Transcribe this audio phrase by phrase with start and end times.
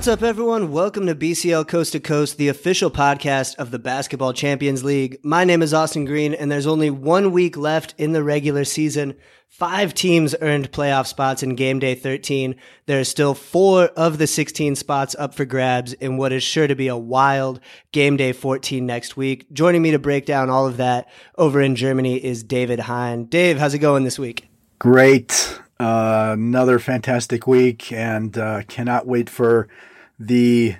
[0.00, 0.72] What's up, everyone?
[0.72, 5.18] Welcome to BCL Coast to Coast, the official podcast of the Basketball Champions League.
[5.22, 9.14] My name is Austin Green, and there's only one week left in the regular season.
[9.50, 12.56] Five teams earned playoff spots in game day 13.
[12.86, 16.66] There are still four of the 16 spots up for grabs in what is sure
[16.66, 17.60] to be a wild
[17.92, 19.52] game day 14 next week.
[19.52, 23.24] Joining me to break down all of that over in Germany is David Hein.
[23.24, 24.48] Dave, how's it going this week?
[24.78, 25.60] Great.
[25.78, 29.68] Uh, another fantastic week, and uh, cannot wait for
[30.20, 30.76] the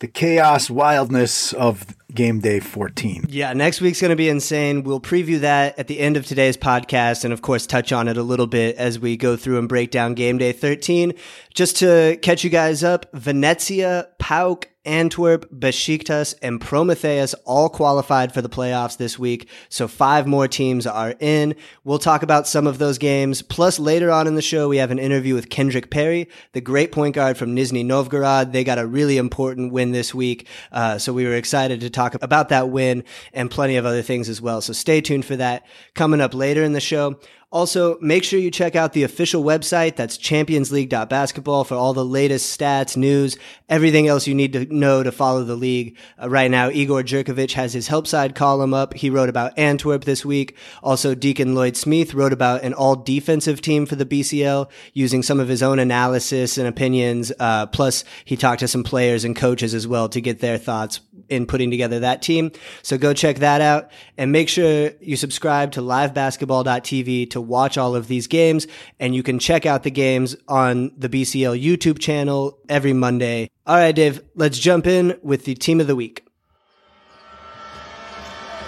[0.00, 3.26] the chaos wildness of game day 14.
[3.28, 4.82] Yeah, next week's going to be insane.
[4.82, 8.16] We'll preview that at the end of today's podcast and, of course, touch on it
[8.16, 11.14] a little bit as we go through and break down game day 13.
[11.54, 18.42] Just to catch you guys up, Venezia, PAOK, Antwerp, Besiktas, and Prometheus all qualified for
[18.42, 19.48] the playoffs this week.
[19.68, 21.54] So five more teams are in.
[21.84, 23.42] We'll talk about some of those games.
[23.42, 26.92] Plus, later on in the show, we have an interview with Kendrick Perry, the great
[26.92, 28.52] point guard from Nizhny Novgorod.
[28.52, 30.48] They got a really important win this week.
[30.72, 34.28] Uh, so we were excited to talk about that win and plenty of other things
[34.28, 34.60] as well.
[34.60, 37.18] So stay tuned for that coming up later in the show.
[37.52, 39.94] Also, make sure you check out the official website.
[39.94, 43.36] That's championsleague.basketball for all the latest stats, news,
[43.68, 45.98] everything else you need to know to follow the league.
[46.20, 48.94] Uh, right now, Igor Jerkovic has his help side column up.
[48.94, 50.56] He wrote about Antwerp this week.
[50.82, 55.38] Also, Deacon Lloyd Smith wrote about an all defensive team for the BCL using some
[55.38, 57.32] of his own analysis and opinions.
[57.38, 61.00] Uh, plus, he talked to some players and coaches as well to get their thoughts
[61.28, 62.50] in putting together that team.
[62.82, 67.94] So go check that out and make sure you subscribe to livebasketball.tv to watch all
[67.94, 68.66] of these games.
[68.98, 73.50] And you can check out the games on the BCL YouTube channel every Monday.
[73.66, 76.26] All right, Dave, let's jump in with the team of the week.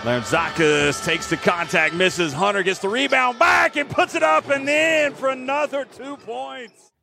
[0.03, 2.35] Larentzakis takes the contact, misses.
[2.35, 6.94] Hunter gets the rebound back and puts it up and in for another two points.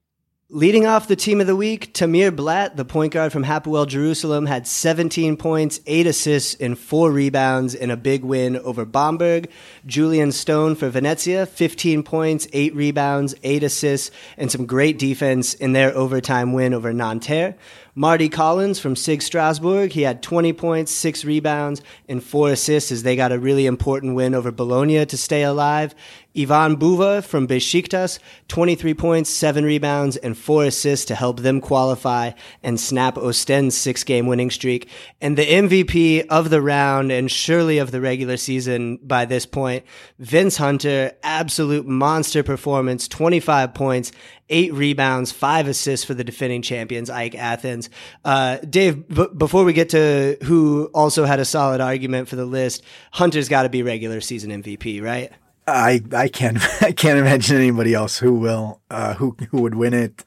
[0.53, 4.47] Leading off the team of the week, Tamir Blatt, the point guard from Hapoel Jerusalem,
[4.47, 9.49] had 17 points, 8 assists, and 4 rebounds in a big win over Bamberg.
[9.85, 15.71] Julian Stone for Venezia, 15 points, 8 rebounds, 8 assists, and some great defense in
[15.71, 17.55] their overtime win over Nanterre.
[17.95, 23.03] Mardy Collins from SIG Strasbourg, he had 20 points, 6 rebounds, and 4 assists as
[23.03, 25.95] they got a really important win over Bologna to stay alive.
[26.37, 32.31] Ivan Buva from Besiktas, 23 points, 7 rebounds, and 4 assists to help them qualify
[32.63, 34.87] and snap Ostend's six game winning streak.
[35.19, 39.83] And the MVP of the round and surely of the regular season by this point,
[40.19, 44.11] Vince Hunter, absolute monster performance, 25 points,
[44.49, 47.89] eight rebounds, five assists for the defending champions, AEK Athens.
[48.23, 52.45] Uh, Dave, b- before we get to who also had a solid argument for the
[52.45, 55.31] list, Hunter's got to be regular season MVP, right?
[55.67, 59.93] I I can't I can't imagine anybody else who will uh, who who would win
[59.93, 60.23] it.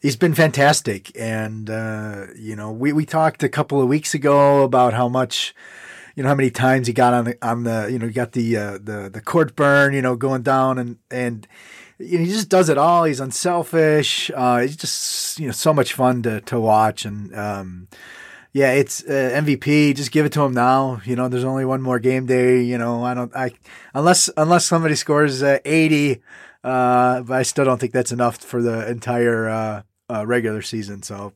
[0.00, 4.62] He's been fantastic, and uh, you know we we talked a couple of weeks ago
[4.62, 5.54] about how much
[6.14, 8.32] you know how many times he got on the on the you know he got
[8.32, 11.46] the uh, the the court burn you know going down and and
[11.98, 13.04] he just does it all.
[13.04, 14.30] He's unselfish.
[14.34, 17.34] Uh, he's just you know so much fun to to watch and.
[17.34, 17.88] Um,
[18.56, 19.94] yeah, it's uh, MVP.
[19.94, 21.02] Just give it to him now.
[21.04, 22.62] You know, there's only one more game day.
[22.62, 23.30] You know, I don't.
[23.36, 23.50] I
[23.92, 26.22] unless unless somebody scores uh, 80,
[26.64, 31.02] uh, but I still don't think that's enough for the entire uh, uh, regular season.
[31.02, 31.34] So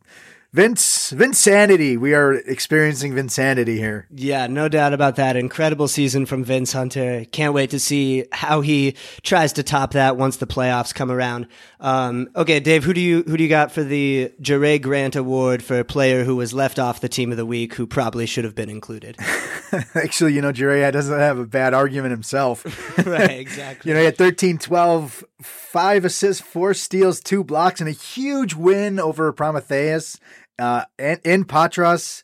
[0.52, 1.96] Vince, Vinsanity.
[1.96, 4.08] We are experiencing Vinsanity here.
[4.10, 5.36] Yeah, no doubt about that.
[5.36, 7.24] Incredible season from Vince Hunter.
[7.30, 11.46] Can't wait to see how he tries to top that once the playoffs come around.
[11.78, 15.62] Um, okay, Dave, who do you who do you got for the Jerai Grant Award
[15.62, 18.44] for a player who was left off the team of the week who probably should
[18.44, 19.16] have been included?
[19.94, 22.64] Actually, you know, Jerai doesn't have a bad argument himself.
[23.06, 23.88] right, exactly.
[23.88, 28.54] you know, he had 13, 12, five assists, four steals, two blocks, and a huge
[28.54, 30.18] win over Prometheus
[30.60, 32.22] uh, in, in Patras.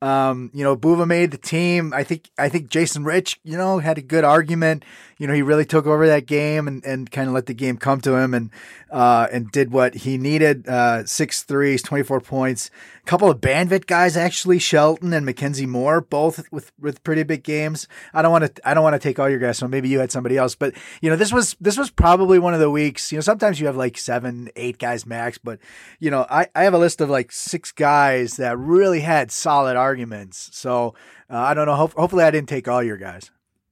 [0.00, 1.92] Um, you know, Buva made the team.
[1.92, 4.84] I think I think Jason Rich, you know, had a good argument.
[5.18, 7.76] You know, he really took over that game and, and kind of let the game
[7.76, 8.50] come to him and
[8.90, 10.66] uh, and did what he needed.
[10.68, 12.70] Uh, six threes, twenty four points.
[13.02, 17.42] A couple of Banvit guys actually, Shelton and McKenzie Moore, both with with pretty big
[17.42, 17.88] games.
[18.14, 19.98] I don't want to I don't want to take all your guys, so maybe you
[19.98, 20.54] had somebody else.
[20.54, 23.10] But you know, this was this was probably one of the weeks.
[23.10, 25.58] You know, sometimes you have like seven, eight guys max, but
[25.98, 29.76] you know, I I have a list of like six guys that really had solid
[29.76, 30.50] arguments.
[30.52, 30.94] So
[31.28, 31.74] uh, I don't know.
[31.74, 33.30] Ho- hopefully, I didn't take all your guys.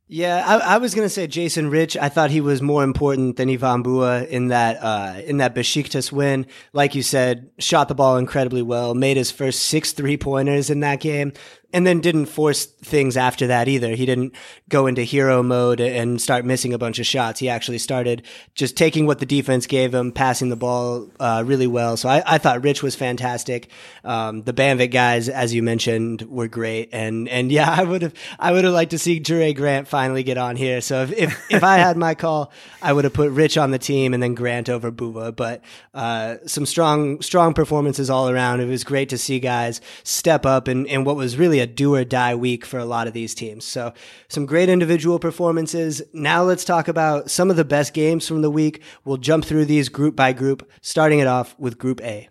[0.09, 1.97] Yeah, I, I was gonna say Jason Rich.
[1.97, 6.13] I thought he was more important than Ivan Buva in that uh, in that Besiktas
[6.13, 6.47] win.
[6.73, 10.79] Like you said, shot the ball incredibly well, made his first six three pointers in
[10.81, 11.33] that game.
[11.73, 13.91] And then didn't force things after that either.
[13.91, 14.35] He didn't
[14.69, 17.41] go into hero mode and start missing a bunch of shots.
[17.41, 18.23] He actually started
[18.55, 21.97] just taking what the defense gave him, passing the ball uh, really well.
[21.97, 23.69] So I, I, thought Rich was fantastic.
[24.05, 26.91] Um, the Banvit guys, as you mentioned, were great.
[26.93, 30.23] And and yeah, I would have I would have liked to see Jerai Grant finally
[30.23, 30.81] get on here.
[30.81, 33.79] So if if, if I had my call, I would have put Rich on the
[33.79, 35.35] team and then Grant over Buva.
[35.35, 35.63] But
[35.95, 38.61] uh, some strong strong performances all around.
[38.61, 41.95] It was great to see guys step up in, in what was really a do
[41.95, 43.65] or die week for a lot of these teams.
[43.65, 43.93] So
[44.29, 46.03] some great individual performances.
[46.13, 48.83] Now let's talk about some of the best games from the week.
[49.05, 52.29] We'll jump through these group by group, starting it off with Group A.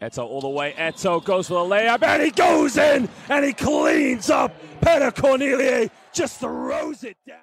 [0.00, 0.74] Eto all the way.
[0.76, 4.52] Eto goes for the layup and he goes in and he cleans up.
[4.80, 7.38] Peter Cornelie just throws it down.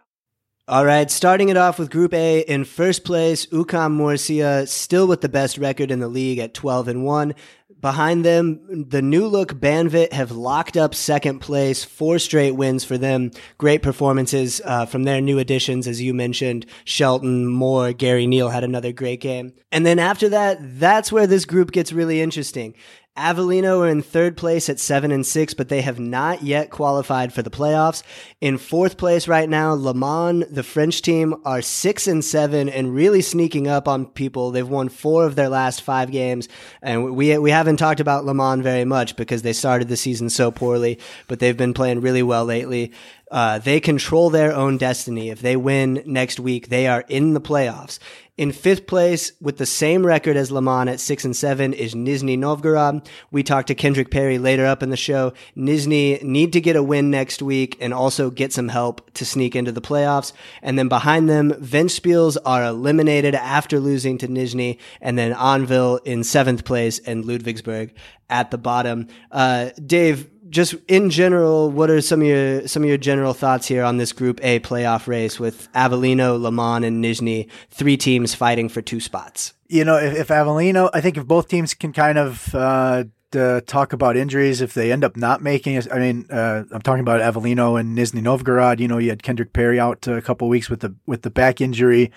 [0.69, 5.21] All right, starting it off with Group A in first place, UCAM Murcia, still with
[5.21, 7.33] the best record in the league at 12 and 1.
[7.81, 12.97] Behind them, the new look Banvit have locked up second place, four straight wins for
[12.97, 13.31] them.
[13.57, 16.65] Great performances uh, from their new additions, as you mentioned.
[16.83, 19.53] Shelton, Moore, Gary Neal had another great game.
[19.71, 22.73] And then after that, that's where this group gets really interesting.
[23.17, 27.33] Avellino are in third place at seven and six, but they have not yet qualified
[27.33, 28.01] for the playoffs.
[28.39, 32.95] In fourth place right now, Le Mans, the French team, are six and seven and
[32.95, 34.51] really sneaking up on people.
[34.51, 36.47] They've won four of their last five games,
[36.81, 40.29] and we we haven't talked about Le Mans very much because they started the season
[40.29, 40.97] so poorly,
[41.27, 42.93] but they've been playing really well lately.
[43.31, 45.29] Uh, they control their own destiny.
[45.29, 47.99] If they win next week, they are in the playoffs.
[48.39, 51.93] In fifth place, with the same record as Le Mans at six and seven, is
[51.93, 53.05] Nizhny Novgorod.
[53.31, 55.33] We talked to Kendrick Perry later up in the show.
[55.57, 59.57] Nizhny need to get a win next week and also get some help to sneak
[59.57, 60.31] into the playoffs.
[60.61, 66.23] And then behind them, Ventspils are eliminated after losing to Nizhny, and then Anwil in
[66.23, 67.91] seventh place and Ludwigsburg
[68.29, 69.07] at the bottom.
[69.31, 73.67] Uh, Dave, just in general, what are some of your some of your general thoughts
[73.67, 78.35] here on this Group A playoff race with Avellino, Le Mans, and Nizhny, three teams
[78.35, 79.53] fighting for two spots?
[79.67, 83.93] You know, if, if Avellino, I think if both teams can kind of uh, talk
[83.93, 87.21] about injuries, if they end up not making it, I mean, uh, I'm talking about
[87.21, 88.79] Avellino and Nizhny Novgorod.
[88.79, 91.61] You know, you had Kendrick Perry out a couple weeks with the with the back
[91.61, 92.11] injury.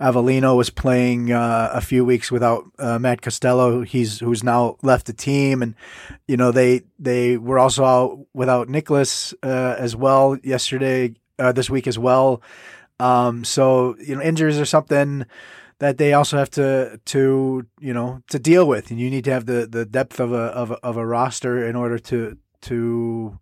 [0.00, 3.82] Avellino was playing uh, a few weeks without uh, Matt Costello.
[3.82, 5.74] He's who's now left the team, and
[6.28, 11.70] you know they they were also out without Nicholas uh, as well yesterday, uh, this
[11.70, 12.42] week as well.
[13.00, 15.26] Um, so you know injuries are something
[15.78, 19.32] that they also have to to you know to deal with, and you need to
[19.32, 23.38] have the the depth of a of a, of a roster in order to to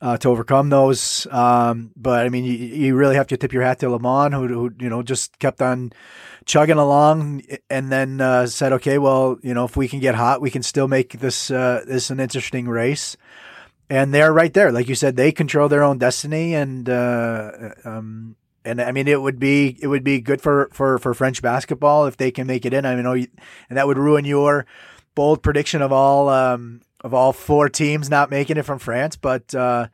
[0.00, 1.26] uh, to overcome those.
[1.30, 4.34] Um, but I mean, you, you really have to tip your hat to Le Mans,
[4.34, 5.92] who, who you know just kept on
[6.44, 10.40] chugging along, and then uh, said, "Okay, well, you know, if we can get hot,
[10.40, 13.16] we can still make this uh, this an interesting race."
[13.90, 18.36] And they're right there, like you said, they control their own destiny, and uh, um,
[18.64, 22.06] and I mean, it would be it would be good for for for French basketball
[22.06, 22.86] if they can make it in.
[22.86, 24.66] I mean, oh, and that would ruin your
[25.14, 29.16] bold prediction of all um, of all four teams not making it from France.
[29.16, 29.88] But uh,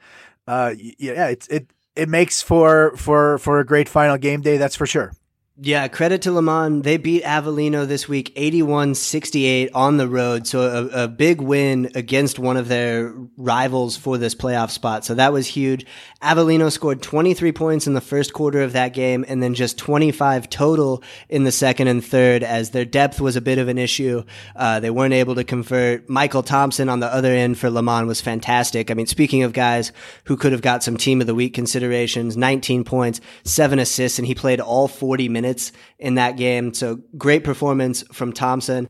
[0.46, 4.56] uh, yeah, it it it makes for for for a great final game day.
[4.56, 5.12] That's for sure.
[5.60, 6.84] Yeah, credit to Le Mans.
[6.84, 10.46] They beat Avellino this week 81 68 on the road.
[10.46, 10.60] So
[10.92, 15.04] a, a, big win against one of their rivals for this playoff spot.
[15.04, 15.84] So that was huge.
[16.22, 20.48] Avellino scored 23 points in the first quarter of that game and then just 25
[20.48, 24.22] total in the second and third as their depth was a bit of an issue.
[24.54, 26.08] Uh, they weren't able to convert.
[26.08, 28.92] Michael Thompson on the other end for Le Mans was fantastic.
[28.92, 29.90] I mean, speaking of guys
[30.26, 34.26] who could have got some team of the week considerations, 19 points, seven assists, and
[34.28, 36.74] he played all 40 minutes minutes in that game.
[36.74, 38.88] So great performance from Thompson.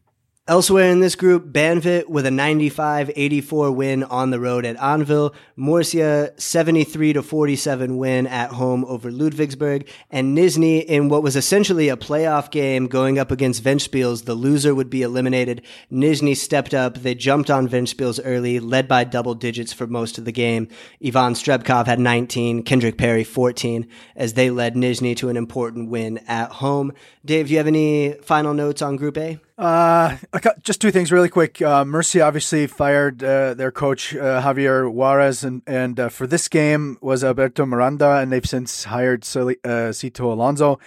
[0.48, 6.32] Elsewhere in this group, Banvit with a 95-84 win on the road at Anwil, Murcia
[6.38, 12.86] 73-47 win at home over Ludwigsburg, and Nizhny in what was essentially a playoff game
[12.86, 14.24] going up against Ventspils.
[14.24, 15.60] The loser would be eliminated.
[15.92, 16.94] Nizhny stepped up.
[16.94, 20.68] They jumped on Ventspils early, led by double digits for most of the game.
[21.04, 23.86] Ivan Strebkov had 19, Kendrick Perry 14,
[24.16, 26.94] as they led Nizhny to an important win at home.
[27.22, 29.38] Dave, do you have any final notes on Group A?
[29.58, 30.16] Uh,
[30.62, 31.60] just two things really quick.
[31.60, 36.46] Uh, Murcia obviously fired uh, their coach uh, Javier Juarez, and and uh, for this
[36.46, 40.78] game was Alberto Miranda, and they've since hired uh, Sito Alonso.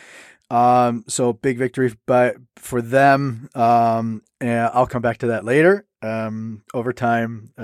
[0.49, 3.49] Um, so big victory by for them.
[3.55, 5.85] Um, and I'll come back to that later.
[6.01, 7.51] Um, overtime.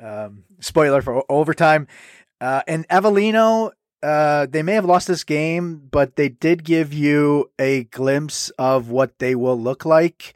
[0.00, 1.86] um, spoiler for overtime.
[2.40, 3.70] and Avellino
[4.04, 8.90] uh, they may have lost this game, but they did give you a glimpse of
[8.90, 10.34] what they will look like.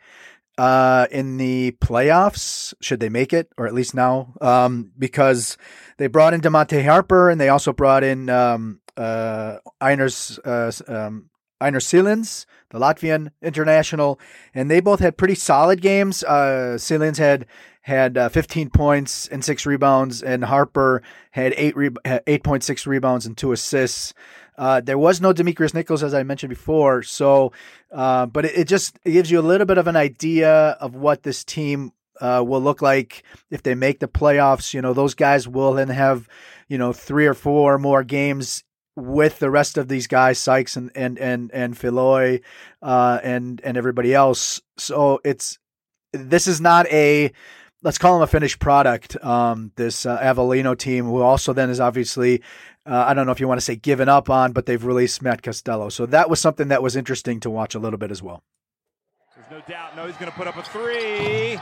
[0.59, 5.57] uh, in the playoffs, should they make it, or at least now, um, because
[5.99, 11.31] they brought in Demonte Harper and they also brought in um, uh, Einers, uh, um,
[11.61, 14.21] Einar Silins, the Latvian international,
[14.55, 16.23] and they both had pretty solid games.
[16.25, 17.47] Uh, Silins had
[17.83, 23.37] had uh, 15 points and six rebounds, and Harper had eight re- 8.6 rebounds and
[23.37, 24.13] two assists.
[24.59, 27.03] Uh, there was no Demetrius Nichols, as I mentioned before.
[27.03, 27.53] So,
[27.93, 30.51] uh, but it, it, just it gives you a little bit of an idea
[30.81, 34.75] of what this team uh, will look like if they make the playoffs.
[34.75, 36.29] You know, those guys will then have,
[36.69, 38.65] you know, three or four more games
[38.99, 42.43] with the rest of these guys, Sykes and and and and Filloy,
[42.83, 44.61] uh, and and everybody else.
[44.77, 45.59] So it's
[46.13, 47.33] this is not a
[47.83, 49.23] let's call them a finished product.
[49.25, 52.43] Um, this uh, Avellino team, who also then is obviously,
[52.85, 55.23] uh, I don't know if you want to say given up on, but they've released
[55.23, 55.89] Matt Costello.
[55.89, 58.43] So that was something that was interesting to watch a little bit as well.
[59.37, 59.97] There's no doubt.
[59.97, 61.59] No, he's going to put up a three.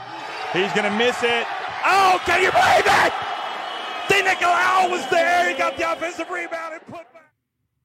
[0.53, 1.45] He's going to miss it.
[1.85, 3.13] Oh, can you believe it?
[4.47, 5.49] Di was there.
[5.49, 7.26] He got the offensive rebound and put back.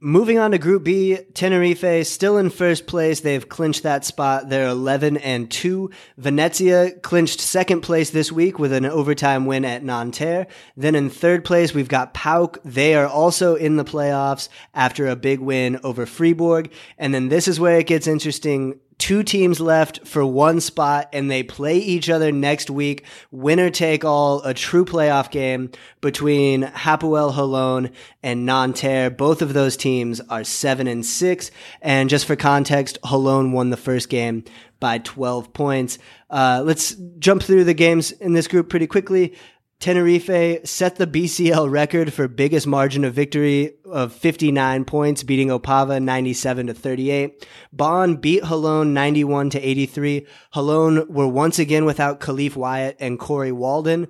[0.04, 3.20] Moving on to Group B, Tenerife still in first place.
[3.20, 4.48] They've clinched that spot.
[4.48, 5.90] They're 11 and 2.
[6.16, 10.48] Venezia clinched second place this week with an overtime win at Nanterre.
[10.76, 12.58] Then in third place, we've got PAOK.
[12.64, 16.72] They are also in the playoffs after a big win over Fribourg.
[16.98, 21.28] And then this is where it gets interesting two teams left for one spot and
[21.28, 23.04] they play each other next week.
[23.32, 27.90] Winner take all, a true playoff game between Hapoel Holon
[28.22, 29.10] and Nanterre.
[29.10, 31.50] Both of those teams are seven and six.
[31.80, 34.44] And just for context, Holon won the first game
[34.78, 35.98] by 12 points.
[36.30, 39.34] Uh, let's jump through the games in this group pretty quickly.
[39.82, 46.00] Tenerife set the BCL record for biggest margin of victory of 59 points, beating Opava
[46.00, 47.44] 97 to 38.
[47.72, 50.24] Bonn beat Holon 91 to 83.
[50.54, 54.06] Holon were once again without Khalif Wyatt and Corey Walden.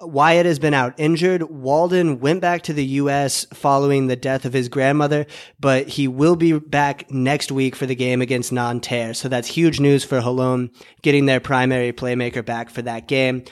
[0.00, 1.44] Wyatt has been out injured.
[1.44, 3.46] Walden went back to the U.S.
[3.54, 5.26] following the death of his grandmother,
[5.60, 9.14] but he will be back next week for the game against Nanterre.
[9.14, 13.44] So that's huge news for Holon getting their primary playmaker back for that game.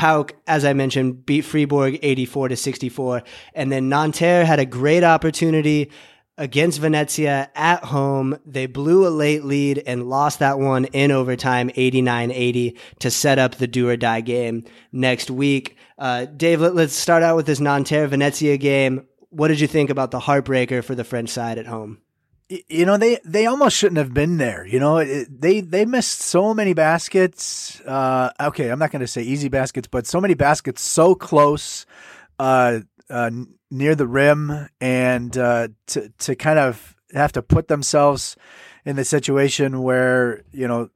[0.00, 3.22] PAOK, as I mentioned, beat Fribourg 84 to 64.
[3.54, 5.90] And then Nanterre had a great opportunity
[6.38, 8.38] against Venezia at home.
[8.46, 13.38] They blew a late lead and lost that one in overtime 89 80 to set
[13.38, 15.76] up the do or die game next week.
[15.98, 19.06] Uh, Dave, let, us start out with this Nanterre Venezia game.
[19.28, 21.98] What did you think about the heartbreaker for the French side at home?
[22.68, 25.04] You know they they almost shouldn't have been there you know?
[25.04, 29.88] They they missed so many baskets uh, okay i'm not going to say easy baskets
[29.88, 31.86] but so many baskets so close
[32.38, 33.30] uh, uh,
[33.70, 38.36] near the rim and uh, to to kind of have to put themselves
[38.84, 40.90] in the situation where you know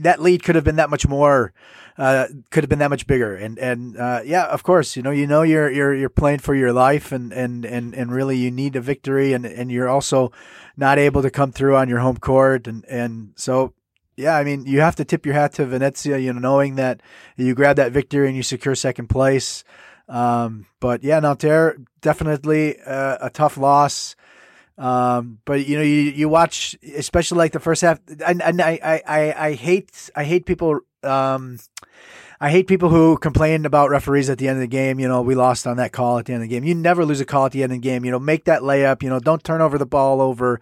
[0.00, 1.52] that lead could have been that much more
[1.96, 3.34] uh, could have been that much bigger.
[3.34, 6.54] And and uh, yeah, of course, you know, you know, you're you're you're playing for
[6.54, 10.32] your life, and and and and really, you need a victory, and and you're also
[10.76, 13.74] not able to come through on your home court, and and so.
[14.16, 17.00] Yeah, I mean, you have to tip your hat to Venezia, you know, knowing that
[17.36, 19.64] you grab that victory and you secure second place.
[20.08, 24.14] Um, but yeah, Nanterre definitely uh, a tough loss.
[24.76, 28.78] Um, but you know, you, you watch, especially like the first half, and, and I,
[28.82, 31.58] I, I, I hate, I hate people, um,
[32.40, 34.98] I hate people who complain about referees at the end of the game.
[34.98, 36.64] You know, we lost on that call at the end of the game.
[36.64, 38.04] You never lose a call at the end of the game.
[38.04, 39.02] You know, make that layup.
[39.02, 40.60] You know, don't turn over the ball over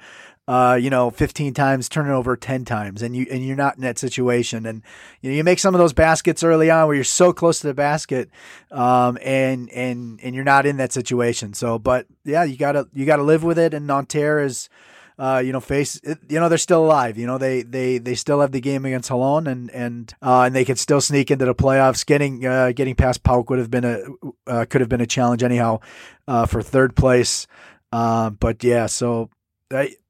[0.53, 3.77] uh, you know, 15 times, turn it over 10 times, and you and you're not
[3.77, 4.67] in that situation.
[4.67, 4.83] And
[5.23, 7.69] you know, you make some of those baskets early on where you're so close to
[7.69, 8.29] the basket,
[8.71, 11.55] um, and and and you're not in that situation.
[11.55, 13.73] So, but yeah, you gotta you gotta live with it.
[13.73, 14.69] And Nanterre is.
[15.19, 17.19] Uh, you know, face, you know, they're still alive.
[17.19, 20.55] You know, they, they, they still have the game against Holon and, and, uh, and
[20.55, 22.05] they can still sneak into the playoffs.
[22.05, 24.01] Getting, uh, getting past PAOK would have been a,
[24.51, 25.81] uh, could have been a challenge anyhow,
[26.27, 27.47] uh, for third place.
[27.93, 29.29] Uh, but yeah, so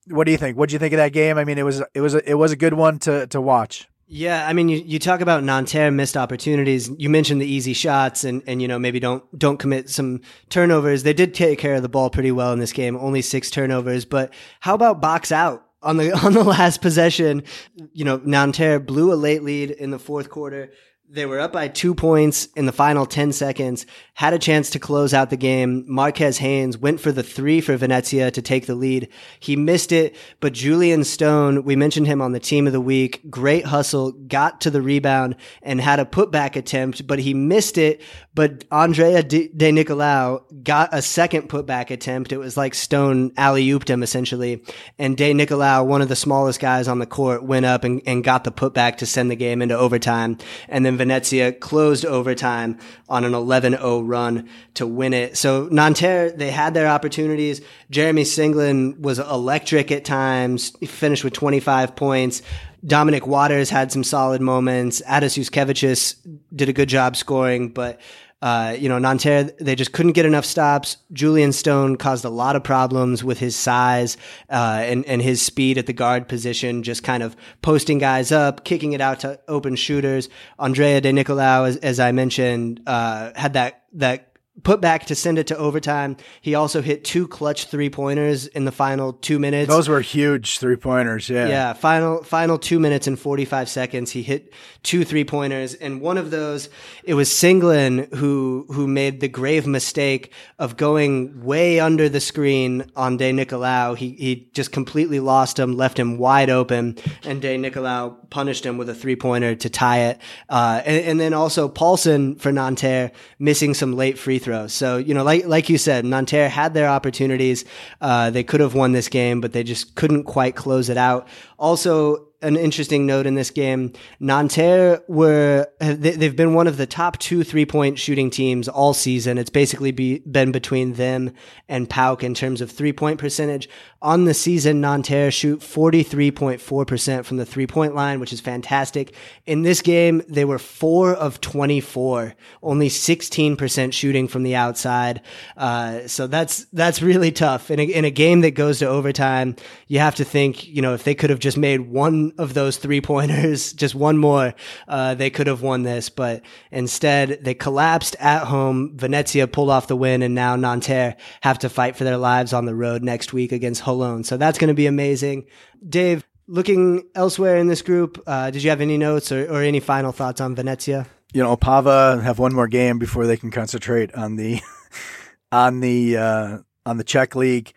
[0.09, 0.57] what do you think?
[0.57, 1.39] What do you think of that game?
[1.39, 3.89] I mean, it was it was a, it was a good one to to watch.
[4.15, 6.91] Yeah, I mean, you, you talk about Nanterre missed opportunities.
[6.99, 11.03] You mentioned the easy shots, and, and you know maybe don't don't commit some turnovers.
[11.03, 14.05] They did take care of the ball pretty well in this game, only six turnovers.
[14.05, 17.45] But how about box out on the on the last possession?
[17.93, 20.73] You know, Nanterre blew a late lead in the fourth quarter.
[21.15, 24.79] They were up by two points in the final 10 seconds, had a chance to
[24.79, 25.85] close out the game.
[25.87, 29.11] Marquez Haynes went for the three for Venezia to take the lead.
[29.39, 33.29] He missed it, but Julian Stone, we mentioned him on the team of the week,
[33.29, 38.01] great hustle, got to the rebound and had a putback attempt, but he missed it.
[38.35, 42.33] But Andrea De, Nicolao got a second putback attempt.
[42.33, 44.65] It was like Stone alley ooped him essentially.
[44.99, 48.25] And De Nicolao, one of the smallest guys on the court, went up and, and
[48.25, 50.39] got the putback to send the game into overtime.
[50.71, 52.79] And then Venezia closed overtime
[53.09, 55.37] on an 11-0 run to win it.
[55.37, 57.61] So Nanterre, they had their opportunities.
[57.91, 60.73] Jeremy Senglin was electric at times.
[60.79, 62.41] He finished with 25 points.
[62.87, 65.03] Dominic Waters had some solid moments.
[65.03, 66.15] Adas Juskevicius
[66.55, 68.01] did a good job scoring, but
[68.43, 70.97] uh, you know, Nanterre, they just couldn't get enough stops.
[71.13, 74.17] Julian Stone caused a lot of problems with his size
[74.51, 78.65] uh, and, and his speed at the guard position, just kind of posting guys up,
[78.65, 80.29] kicking it out to open shooters.
[80.59, 84.32] Andrea De Nicolao, as, as I mentioned, uh, had that, that
[84.63, 86.17] put back to send it to overtime.
[86.43, 89.69] He also hit two clutch three pointers in the final two minutes.
[89.69, 91.31] Those were huge three pointers.
[91.31, 91.49] Yeah.
[91.49, 91.73] Yeah.
[91.73, 94.11] Final, final two minutes and 45 seconds.
[94.11, 95.75] He hit two three pointers.
[95.75, 96.69] And one of those,
[97.03, 102.91] it was Senglin who, who made the grave mistake of going way under the screen
[102.95, 103.97] on De Nicolao.
[103.97, 108.77] He, he just completely lost him, left him wide open and De Nicolao punished him
[108.77, 110.19] with a three pointer to tie it.
[110.51, 114.73] Uh, and, and then also Paulson for Nanterre missing some late free throws.
[114.73, 117.65] So, you know, like, like you said, Nanterre had their opportunities.
[118.01, 121.29] Uh, they could have won this game, but they just couldn't quite close it out.
[121.59, 123.93] Also, an interesting note in this game.
[124.21, 129.39] Nanterre were they've been one of the top two three point shooting teams all season.
[129.39, 131.33] It's basically be, been between them
[131.69, 133.69] and PAOK in terms of three point percentage.
[134.01, 138.21] On the season, Nanterre shoot forty three point four percent from the three point line,
[138.21, 139.15] which is fantastic.
[139.47, 144.57] In this game, they were four of twenty four, only sixteen percent shooting from the
[144.57, 145.23] outside.
[145.57, 147.71] Uh, so that's that's really tough.
[147.71, 149.55] In a, in a game that goes to overtime,
[149.87, 152.77] you have to think, you know, if they could have just made one of those
[152.77, 154.55] three pointers, just one more,
[154.89, 156.09] uh, they could have won this.
[156.09, 158.97] But instead, they collapsed at home.
[158.97, 162.65] Venezia pulled off the win, and now Nanterre have to fight for their lives on
[162.65, 164.25] the road next week against Holon.
[164.25, 165.47] So that's going to be amazing.
[165.89, 169.81] Dave, looking elsewhere in this group, uh, did you have any notes or, or any
[169.81, 171.07] final thoughts on Venezia?
[171.33, 174.61] You know, Pava have one more game before they can concentrate on the
[175.53, 177.73] on the uh, on the Czech league.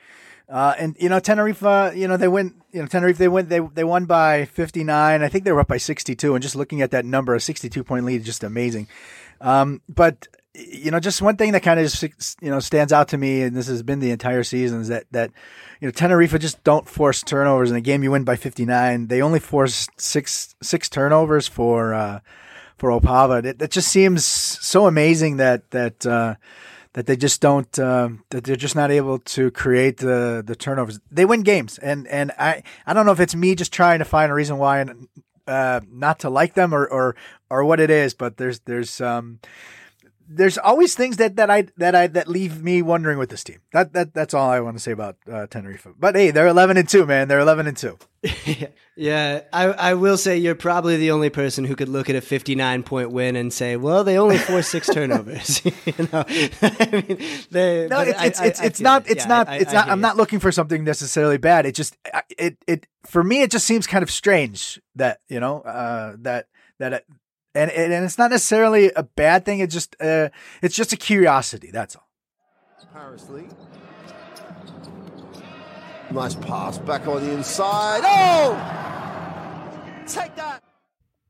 [0.47, 3.61] Uh, and you know, Tenerife, you know, they went, you know, Tenerife, they went, they
[3.61, 5.23] they won by 59.
[5.23, 6.35] I think they were up by 62.
[6.35, 8.89] And just looking at that number, a 62 point lead, is just amazing.
[9.39, 12.03] Um, but you know, just one thing that kind of
[12.41, 15.05] you know stands out to me, and this has been the entire season, is that
[15.11, 15.31] that
[15.79, 19.07] you know Tenerife just don't force turnovers in a game you win by 59.
[19.07, 22.19] They only force six six turnovers for uh,
[22.77, 23.45] for Opava.
[23.45, 26.05] It just seems so amazing that that.
[26.05, 26.35] Uh,
[26.95, 30.99] that they just don't uh, that they're just not able to create the the turnovers.
[31.11, 34.05] They win games, and and I I don't know if it's me just trying to
[34.05, 34.85] find a reason why
[35.45, 37.17] uh, not to like them or or
[37.49, 39.39] or what it is, but there's there's um
[40.27, 43.59] there's always things that, that I that I that leave me wondering with this team.
[43.73, 45.87] That that that's all I want to say about uh, Tenerife.
[45.97, 47.27] But hey, they're eleven and two, man.
[47.27, 47.97] They're eleven and two.
[48.95, 52.21] yeah, I I will say you're probably the only person who could look at a
[52.21, 55.63] 59 point win and say, well, they only forced six turnovers.
[55.85, 59.27] you know, I mean, they, no, it's it's, I, it's, I, it's not it's yeah,
[59.27, 59.89] not it's not.
[59.89, 61.65] I'm not looking for something necessarily bad.
[61.65, 61.95] It just
[62.37, 66.47] it it for me it just seems kind of strange that you know uh, that
[66.79, 67.05] that
[67.55, 69.59] and and it's not necessarily a bad thing.
[69.59, 70.29] It's just uh,
[70.61, 71.71] it's just a curiosity.
[71.71, 72.07] That's all.
[72.93, 73.47] Paris Lee.
[76.11, 78.01] Nice pass back on the inside.
[78.05, 78.53] Oh,
[80.07, 80.61] take that.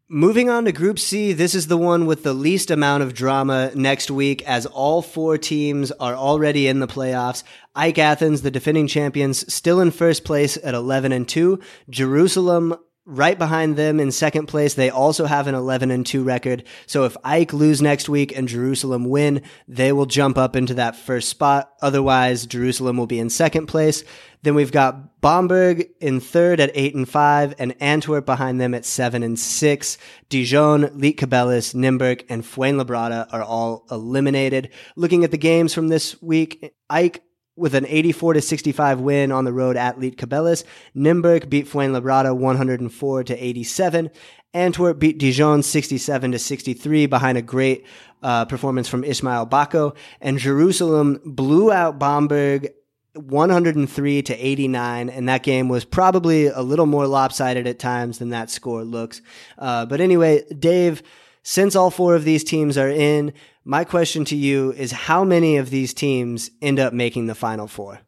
[0.07, 3.71] Moving on to Group C, this is the one with the least amount of drama
[3.73, 7.43] next week, as all four teams are already in the playoffs.
[7.75, 11.59] AEK Athens, the defending champions, still in first place at 11 and 2.
[11.89, 14.73] Jerusalem right behind them in second place.
[14.73, 16.63] They also have an 11 and 2 record.
[16.87, 20.95] So if AEK lose next week and Jerusalem win, they will jump up into that
[20.95, 21.71] first spot.
[21.81, 24.03] Otherwise, Jerusalem will be in second place.
[24.41, 28.85] Then we've got Bamberg in third at 8 and 5 and Antwerp behind them at
[28.85, 29.97] 7 and 6.
[30.29, 34.69] Dijon, Lietkabelis, Nymburk, and Fuenlabrada are all eliminated.
[34.95, 37.21] Looking at the games from this week, AEK
[37.55, 40.63] with an 84 to 65 win on the road at Lietkabelis.
[40.95, 44.09] Nymburk beat Fuenlabrada 104 to 87.
[44.53, 47.85] Antwerp beat Dijon 67 to 63 behind a great
[48.23, 49.95] uh, performance from Ismail Bako.
[50.21, 52.73] And Jerusalem blew out Bamberg
[53.15, 58.29] 103 to 89 and that game was probably a little more lopsided at times than
[58.31, 59.21] that score looks
[59.57, 61.01] uh, but anyway dave
[61.47, 63.31] Since all four of these teams are in,
[63.63, 67.67] my question to you is how many of these teams end up making the final
[67.67, 67.99] four?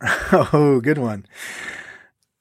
[0.32, 1.24] Oh, good one.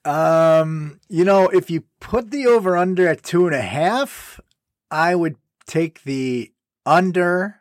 [0.06, 4.40] Um, you know, if you put the over under at two and a half,
[4.90, 5.36] I would
[5.68, 6.52] take the
[6.84, 7.60] under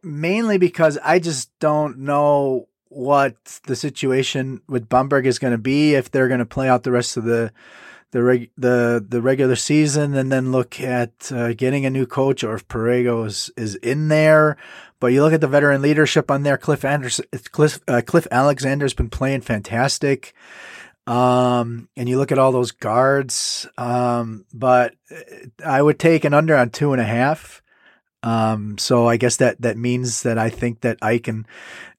[0.00, 5.94] mainly because I just don't know what the situation with Bamberg is going to be
[5.94, 7.52] if they're going to play out the rest of the
[8.10, 12.42] the reg, the the regular season and then look at uh, getting a new coach
[12.42, 14.56] or if Perego is, is in there.
[15.00, 16.58] But you look at the veteran leadership on there.
[16.58, 20.34] Cliff Anderson, Cliff uh, Cliff Alexander's been playing fantastic.
[21.06, 23.66] Um, and you look at all those guards.
[23.78, 24.94] Um, but
[25.64, 27.62] I would take an under on two and a half.
[28.22, 31.46] Um, so I guess that that means that I think that AEK and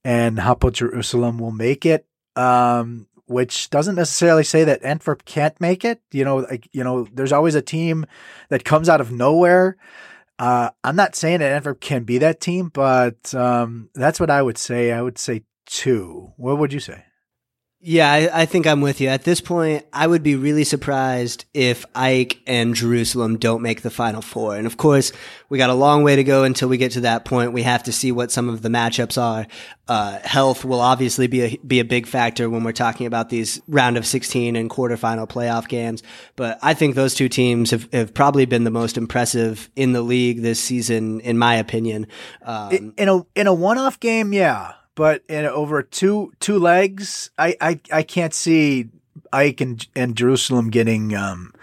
[0.04, 2.06] and Hapoel Jerusalem will make it.
[2.36, 6.02] Um, which doesn't necessarily say that Antwerp can't make it.
[6.12, 8.06] You know, like, you know, there's always a team
[8.50, 9.78] that comes out of nowhere.
[10.40, 14.42] Uh, I'm not saying that Antwerp can be that team, but um, that's what I
[14.42, 14.92] would say.
[14.92, 16.34] I would say two.
[16.38, 17.04] What would you say?
[17.82, 19.08] Yeah, I, I, think I'm with you.
[19.08, 23.90] At this point, I would be really surprised if AEK and Jerusalem don't make the
[23.90, 24.58] final four.
[24.58, 25.14] And of course,
[25.48, 27.54] we got a long way to go until we get to that point.
[27.54, 29.48] We have to see what some of the matchups are.
[29.88, 33.62] Uh, health will obviously be a, be a big factor when we're talking about these
[33.70, 36.04] round of 16 and quarterfinal playoff games.
[36.36, 40.02] But I think those two teams have, have probably been the most impressive in the
[40.02, 42.08] league this season, in my opinion.
[42.42, 47.56] Um, in a, in a one-off game, yeah but in over two two legs, I
[47.62, 48.90] I, I can't see
[49.32, 51.54] AEK and, and Jerusalem getting um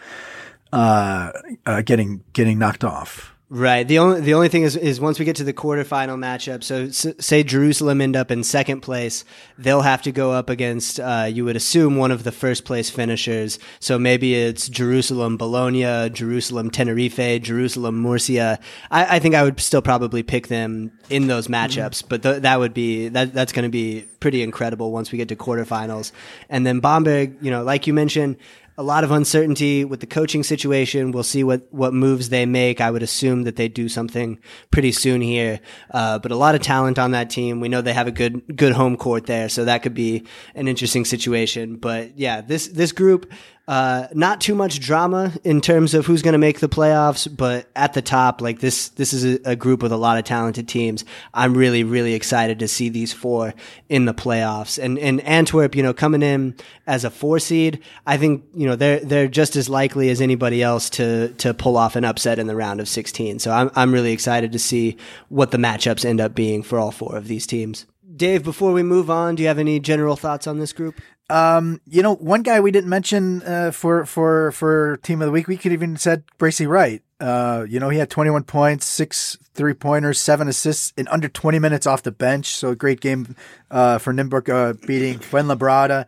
[0.73, 1.33] uh,
[1.67, 3.36] uh getting getting knocked off.
[3.49, 3.87] Right.
[3.87, 6.65] The only the only thing is is once we get to the quarterfinal matchup.
[6.65, 9.25] So s- say Jerusalem end up in second place,
[9.57, 12.91] they'll have to go up against uh, you would assume one of the first place
[12.91, 13.61] finishers.
[13.79, 18.59] So maybe it's Jerusalem Bologna, Jerusalem Tenerife, Jerusalem Murcia.
[18.91, 22.09] I, I think I would still probably pick them in those matchups, mm-hmm.
[22.09, 25.29] but th- that would be that that's going to be pretty incredible once we get
[25.29, 26.11] to quarterfinals.
[26.49, 28.39] And then Bamberg, you know, like you mentioned
[28.79, 31.13] a lot of uncertainty with the coaching situation.
[31.13, 32.81] We'll see what, what moves they make.
[32.81, 34.39] I would assume that they do something
[34.71, 35.61] pretty soon here.
[35.91, 37.61] Uh, but a lot of talent on that team.
[37.61, 39.49] We know they have a good, good home court there.
[39.49, 41.77] So that could be an interesting situation.
[41.77, 43.33] But yeah, this, this group,
[43.69, 47.69] uh, not too much drama in terms of who's going to make the playoffs, but
[47.75, 50.69] at the top, like this, this is a, a, group with a lot of talented
[50.69, 51.05] teams.
[51.35, 53.55] I'm really, really excited to see these four
[53.89, 54.81] in the playoffs.
[54.81, 56.55] And and Antwerp, you know, coming in
[56.87, 60.63] as a four seed, I think you know they're they're just as likely as anybody
[60.63, 63.41] else to to pull off an upset in the round of 16.
[63.41, 64.97] So I'm I'm really excited to see
[65.29, 67.85] what the matchups end up being for all four of these teams.
[68.17, 71.01] Dave, before we move on, do you have any general thoughts on this group?
[71.29, 75.33] Um, you know, one guy we didn't mention uh, for for for team of the
[75.33, 77.03] week, we could even said Bracy Wright.
[77.19, 81.59] Uh, you know, he had 21 points, six three pointers, seven assists in under 20
[81.59, 82.55] minutes off the bench.
[82.55, 83.35] So a great game
[83.71, 86.07] uh, for Nymburk uh, beating Fuenlabrada.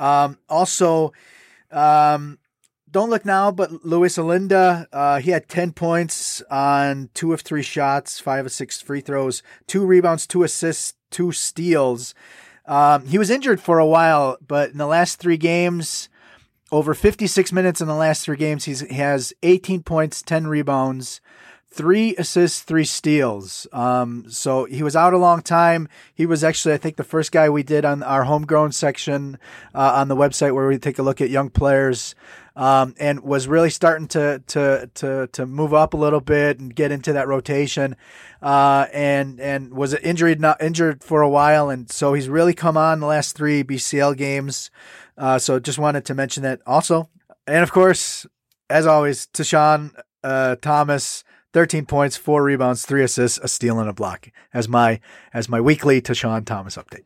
[0.00, 1.12] Um, also,
[1.70, 2.38] um,
[2.90, 7.62] don't look now, but Louis Olinde, uh, he had 10 points on two of three
[7.62, 12.14] shots, five of six free throws, two rebounds, two assists, two steals.
[12.68, 16.10] Um, he was injured for a while, but in the last three games,
[16.70, 21.22] over 56 minutes in the last three games, he has 18 points, 10 rebounds,
[21.70, 23.66] three assists, three steals.
[23.72, 25.88] Um, so he was out a long time.
[26.14, 29.38] He was actually, I think, the first guy we did on our homegrown section
[29.74, 32.14] uh, on the website where we take a look at young players
[32.58, 36.74] um, and was really starting to to to to move up a little bit and
[36.74, 37.96] get into that rotation.
[38.42, 42.76] Uh, and and was injured not injured for a while, and so he's really come
[42.76, 44.70] on the last three BCL games.
[45.16, 47.08] Uh, so just wanted to mention that also,
[47.46, 48.26] and of course,
[48.68, 49.92] as always, Tashawn
[50.22, 51.24] uh, Thomas.
[51.54, 55.00] 13 points, four rebounds, three assists, a steal, and a block as my
[55.32, 57.04] as my weekly Tashawn Thomas update.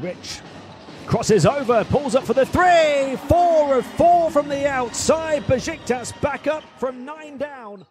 [0.00, 0.40] Rich
[1.06, 3.16] Crosses over, pulls up for the three.
[3.28, 5.44] Four of four from the outside.
[5.44, 7.86] Besiktas back up from nine down.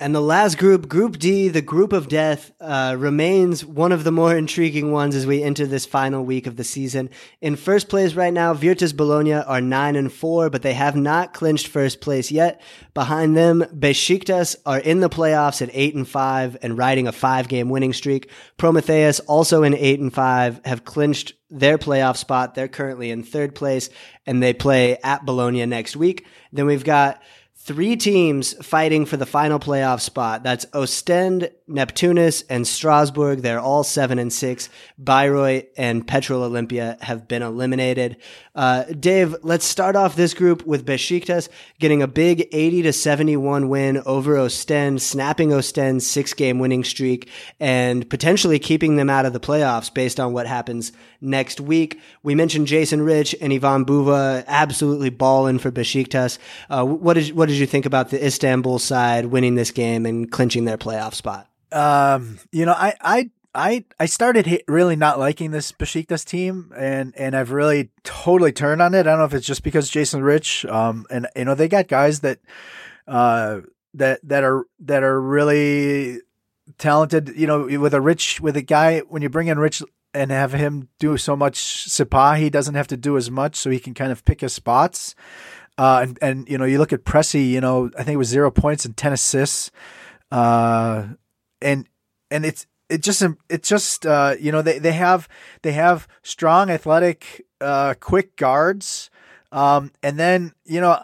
[0.00, 4.12] And the last group, Group D, the group of death, uh, remains one of the
[4.12, 7.10] more intriguing ones as we enter this final week of the season.
[7.40, 11.34] In first place right now, Virtus Bologna are nine and four, but they have not
[11.34, 12.60] clinched first place yet.
[12.94, 17.48] Behind them, Besiktas are in the playoffs at eight and five and riding a five
[17.48, 18.30] game winning streak.
[18.56, 22.54] Prometheus also in eight and five have clinched their playoff spot.
[22.54, 23.90] They're currently in third place
[24.26, 26.24] and they play at Bologna next week.
[26.52, 27.20] Then we've got
[27.68, 30.42] three teams fighting for the final playoff spot.
[30.42, 33.42] That's Ostend, Neptunus, and Strasbourg.
[33.42, 34.70] They're all seven and six.
[34.98, 38.16] Bayreuth and Petrol Olimpija have been eliminated.
[38.58, 43.68] Uh, Dave, let's start off this group with Besiktas getting a big 80 to 71
[43.68, 49.32] win over Ostend, snapping Ostend's six game winning streak and potentially keeping them out of
[49.32, 50.90] the playoffs based on what happens
[51.20, 52.00] next week.
[52.24, 56.38] We mentioned Jason Rich and Ivan Buva absolutely balling for Besiktas.
[56.68, 60.32] Uh, what did what did you think about the Istanbul side winning this game and
[60.32, 61.48] clinching their playoff spot?
[61.70, 67.12] Um, you know, I I I I started really not liking this Besiktas team, and
[67.16, 69.00] and I've really totally turned on it.
[69.00, 71.88] I don't know if it's just because Jason Rich, um, and you know they got
[71.88, 72.38] guys that,
[73.08, 73.62] uh,
[73.94, 76.20] that that are that are really
[76.78, 77.32] talented.
[77.34, 79.82] You know, with a Rich with a guy when you bring in Rich
[80.14, 81.56] and have him do so much
[81.90, 84.52] Sipa, he doesn't have to do as much, so he can kind of pick his
[84.52, 85.16] spots.
[85.76, 88.28] Uh, and and you know, you look at Pressey, you know, I think it was
[88.28, 89.72] zero points and ten assists.
[90.30, 91.08] Uh,
[91.60, 91.88] and
[92.30, 95.28] and it's it just it just uh, you know they they have
[95.62, 99.10] they have strong athletic uh, quick guards.
[99.50, 101.00] Um, and then you know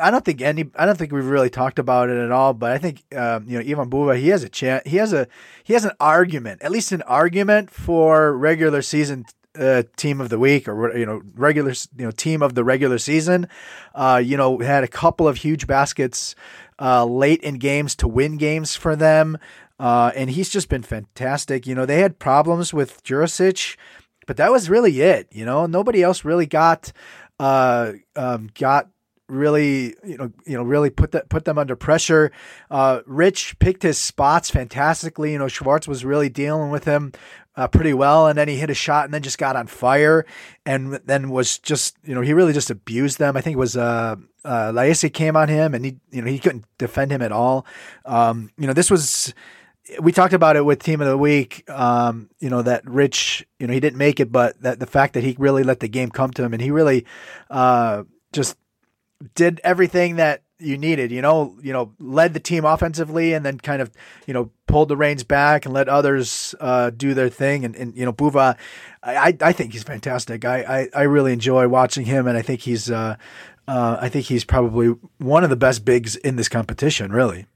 [0.00, 2.72] I don't think any I don't think we've really talked about it at all but
[2.72, 5.26] I think um, you know Ivan Buva he has a chance he has a
[5.64, 9.24] he has an argument at least an argument for regular season
[9.58, 12.98] uh, team of the week or you know regular you know team of the regular
[12.98, 13.48] season.
[13.94, 16.34] Uh, you know had a couple of huge baskets
[16.78, 19.38] uh, late in games to win games for them
[19.78, 21.66] uh, and he's just been fantastic.
[21.66, 23.76] You know, they had problems with Jurisic,
[24.26, 25.28] but that was really it.
[25.30, 26.92] You know, nobody else really got
[27.38, 28.88] uh, um, got
[29.28, 32.32] really you know you know really put that put them under pressure.
[32.70, 35.32] Uh, Rich picked his spots fantastically.
[35.32, 37.12] You know, Schwartz was really dealing with him
[37.56, 40.26] uh, pretty well, and then he hit a shot and then just got on fire,
[40.64, 43.36] and then was just you know he really just abused them.
[43.36, 46.38] I think it was uh, uh Laisi came on him, and he you know he
[46.38, 47.66] couldn't defend him at all.
[48.04, 49.34] Um, you know, this was
[50.00, 51.68] we talked about it with team of the week.
[51.70, 55.14] Um, you know that Rich, you know he didn't make it, but that the fact
[55.14, 57.06] that he really let the game come to him and he really
[57.50, 58.56] uh, just
[59.34, 61.10] did everything that you needed.
[61.10, 63.90] You know, you know, led the team offensively and then kind of
[64.26, 67.64] you know pulled the reins back and let others uh, do their thing.
[67.64, 68.56] And, and you know, Buva,
[69.02, 70.44] I, I think he's fantastic.
[70.44, 73.16] I, I, I really enjoy watching him, and I think he's uh,
[73.68, 77.12] uh, I think he's probably one of the best bigs in this competition.
[77.12, 77.46] Really.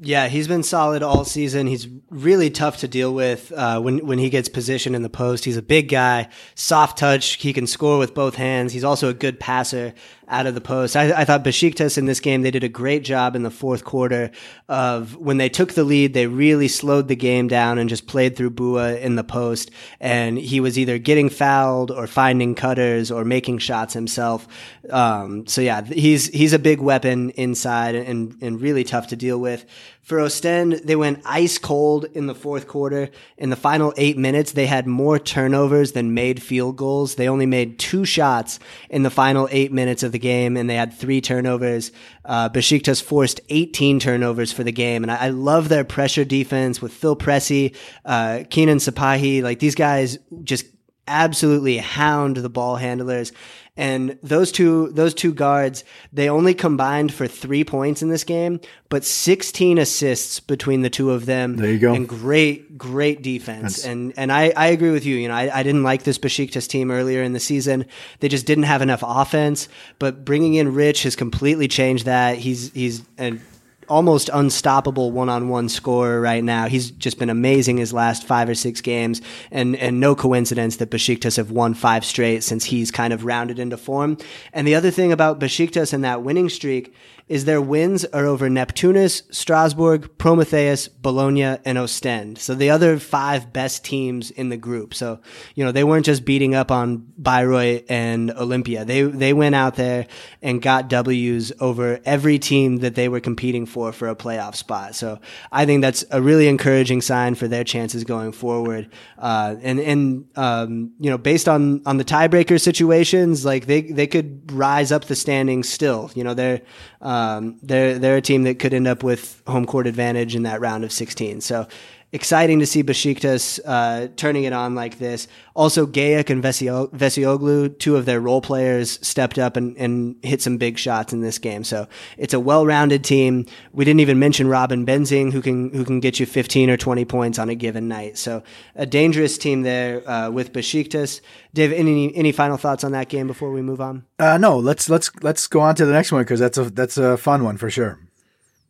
[0.00, 1.66] Yeah, he's been solid all season.
[1.66, 5.44] He's really tough to deal with uh, when when he gets positioned in the post.
[5.44, 7.34] He's a big guy, soft touch.
[7.34, 8.72] He can score with both hands.
[8.72, 9.94] He's also a good passer
[10.28, 10.96] out of the post.
[10.96, 13.84] I, I, thought Besiktas in this game, they did a great job in the fourth
[13.84, 14.30] quarter
[14.68, 18.36] of when they took the lead, they really slowed the game down and just played
[18.36, 19.70] through Buva in the post.
[20.00, 24.46] And he was either getting fouled or finding cutters or making shots himself.
[24.90, 29.38] Um, so yeah, he's, he's a big weapon inside and, and really tough to deal
[29.38, 29.64] with.
[30.08, 33.10] For Ostend, they went ice cold in the fourth quarter.
[33.36, 37.16] In the final eight minutes, they had more turnovers than made field goals.
[37.16, 40.76] They only made two shots in the final eight minutes of the game, and they
[40.76, 41.92] had three turnovers.
[42.24, 46.80] Uh, Besiktas forced 18 turnovers for the game, and I, I love their pressure defense
[46.80, 49.42] with Phil Pressey, uh, Kenan Sipahi.
[49.42, 50.64] Like these guys just
[51.06, 53.32] absolutely hound the ball handlers.
[53.78, 58.60] And those two, those two guards, they only combined for three points in this game,
[58.88, 61.56] but 16 assists between the two of them.
[61.56, 61.94] There you go.
[61.94, 63.76] And great, great defense.
[63.76, 63.86] That's...
[63.86, 65.14] And, and I, I agree with you.
[65.14, 67.86] You know, I, I didn't like this Besiktas team earlier in the season.
[68.18, 69.68] They just didn't have enough offense,
[70.00, 72.36] but bringing in Rich has completely changed that.
[72.36, 73.40] He's, he's, and
[73.88, 76.66] almost unstoppable one-on-one scorer right now.
[76.66, 79.20] He's just been amazing his last five or six games,
[79.50, 83.58] and and no coincidence that Besiktas have won five straight since he's kind of rounded
[83.58, 84.18] into form.
[84.52, 86.94] And the other thing about Besiktas and that winning streak
[87.28, 92.38] is their wins are over Neptunus, Strasbourg, Prometheus, Bologna, and Ostend.
[92.38, 94.94] So the other five best teams in the group.
[94.94, 95.20] So,
[95.54, 98.86] you know, they weren't just beating up on Bayreuth and Olimpija.
[98.86, 100.06] They, they went out there
[100.40, 104.94] and got W's over every team that they were competing for for a playoff spot.
[104.94, 105.20] So
[105.52, 108.90] I think that's a really encouraging sign for their chances going forward.
[109.18, 114.06] Uh, and, and, um, you know, based on, on the tiebreaker situations, like they, they
[114.06, 116.10] could rise up the standings still.
[116.14, 116.62] You know, they're,
[117.00, 120.60] um, they're they're a team that could end up with home court advantage in that
[120.60, 121.40] round of 16.
[121.40, 121.66] So
[122.12, 125.28] exciting to see Besiktas uh, turning it on like this.
[125.54, 130.56] Also, Gayak and Vesioglu, two of their role players, stepped up and, and hit some
[130.56, 131.64] big shots in this game.
[131.64, 133.46] So it's a well-rounded team.
[133.72, 137.04] We didn't even mention Robin Benzing, who can who can get you 15 or 20
[137.04, 138.16] points on a given night.
[138.16, 138.42] So
[138.74, 141.20] a dangerous team there uh, with Besiktas.
[141.54, 144.04] Dave, any any final thoughts on that game before we move on?
[144.18, 146.96] Uh, no, let's let's let's go on to the next one because that's a that's
[146.96, 147.98] a fun one for sure.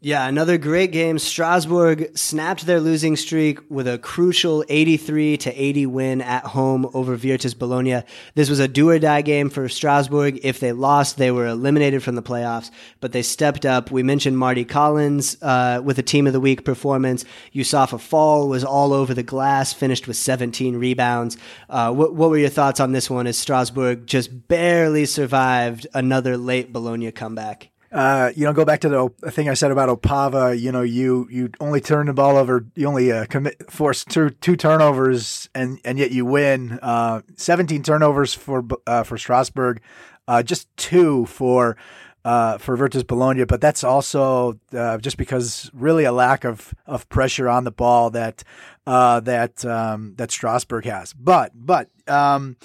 [0.00, 1.18] Yeah, another great game.
[1.18, 7.16] Strasbourg snapped their losing streak with a crucial 83 to 80 win at home over
[7.16, 8.04] Virtus Bologna.
[8.37, 10.38] This was a do or die game for Strasbourg.
[10.44, 13.90] If they lost, they were eliminated from the playoffs, but they stepped up.
[13.90, 17.24] We mentioned Mardy Collins uh, with a team of the week performance.
[17.52, 21.37] Youssoupha Fall was all over the glass, finished with 17 rebounds.
[21.68, 26.37] Uh, what, what were your thoughts on this one as Strasbourg just barely survived another
[26.37, 27.70] late Bologna comeback?
[27.90, 30.59] Uh, you know, go back to the thing I said about Opava.
[30.59, 34.31] You know, you you only turn the ball over, you only uh, commit force two
[34.31, 36.79] two turnovers, and and yet you win.
[36.83, 39.81] Uh, Seventeen turnovers for uh, for Strasbourg,
[40.27, 41.77] uh, just two for.
[42.24, 47.48] Uh, for Virtus Bologna, but that's also just because really a lack of, of pressure
[47.48, 48.44] on the ball that
[48.87, 51.14] uh, that um, that Strasbourg has.
[51.14, 52.57] But but um,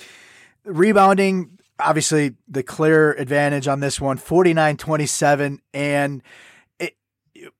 [0.65, 6.21] rebounding obviously the clear advantage on this one 49-27 and
[6.79, 6.95] it,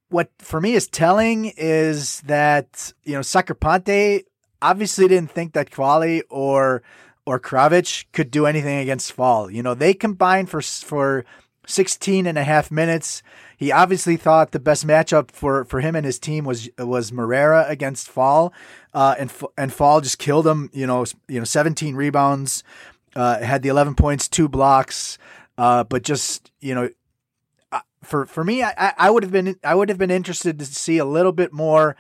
[0.10, 4.24] what for me is telling is that you know Sacripanti
[4.62, 6.84] obviously didn't think that Qvale or
[7.26, 9.50] or Kravic could do anything against Fall.
[9.50, 11.26] You know, they combined for for
[11.66, 13.24] 16 and a half minutes.
[13.58, 17.66] He obviously thought the best matchup for, for him and his team was was Moreira
[17.68, 18.54] against Fall,
[18.94, 20.70] uh, and and Fall just killed him.
[20.74, 22.64] You know, you know, 17 rebounds,
[23.16, 25.18] uh, had the 11 points, two blocks,
[25.58, 26.90] uh, but just you know,
[28.04, 30.98] for for me, I, I would have been I would have been interested to see
[30.98, 31.96] a little bit more.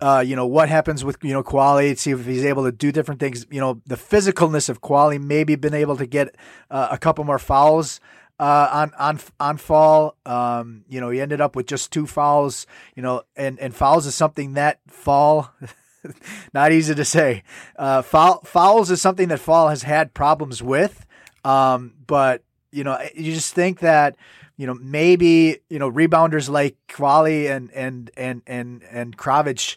[0.00, 2.92] Uh, you know what happens with you know Qvale, see if he's able to do
[2.92, 3.46] different things.
[3.50, 6.34] You know the physicalness of Qvale, maybe been able to get
[6.70, 8.00] uh, a couple more fouls
[8.38, 10.16] uh, on on on fall.
[10.24, 12.66] Um, you know he ended up with just two fouls.
[12.94, 15.52] You know and and fouls is something that fall
[16.54, 17.42] not easy to say.
[17.76, 21.06] Uh, foul, fouls is something that Fall has had problems with,
[21.44, 24.16] um, but you know, you just think that
[24.56, 29.76] you know maybe you know rebounders like Qvale and and and and and Kravic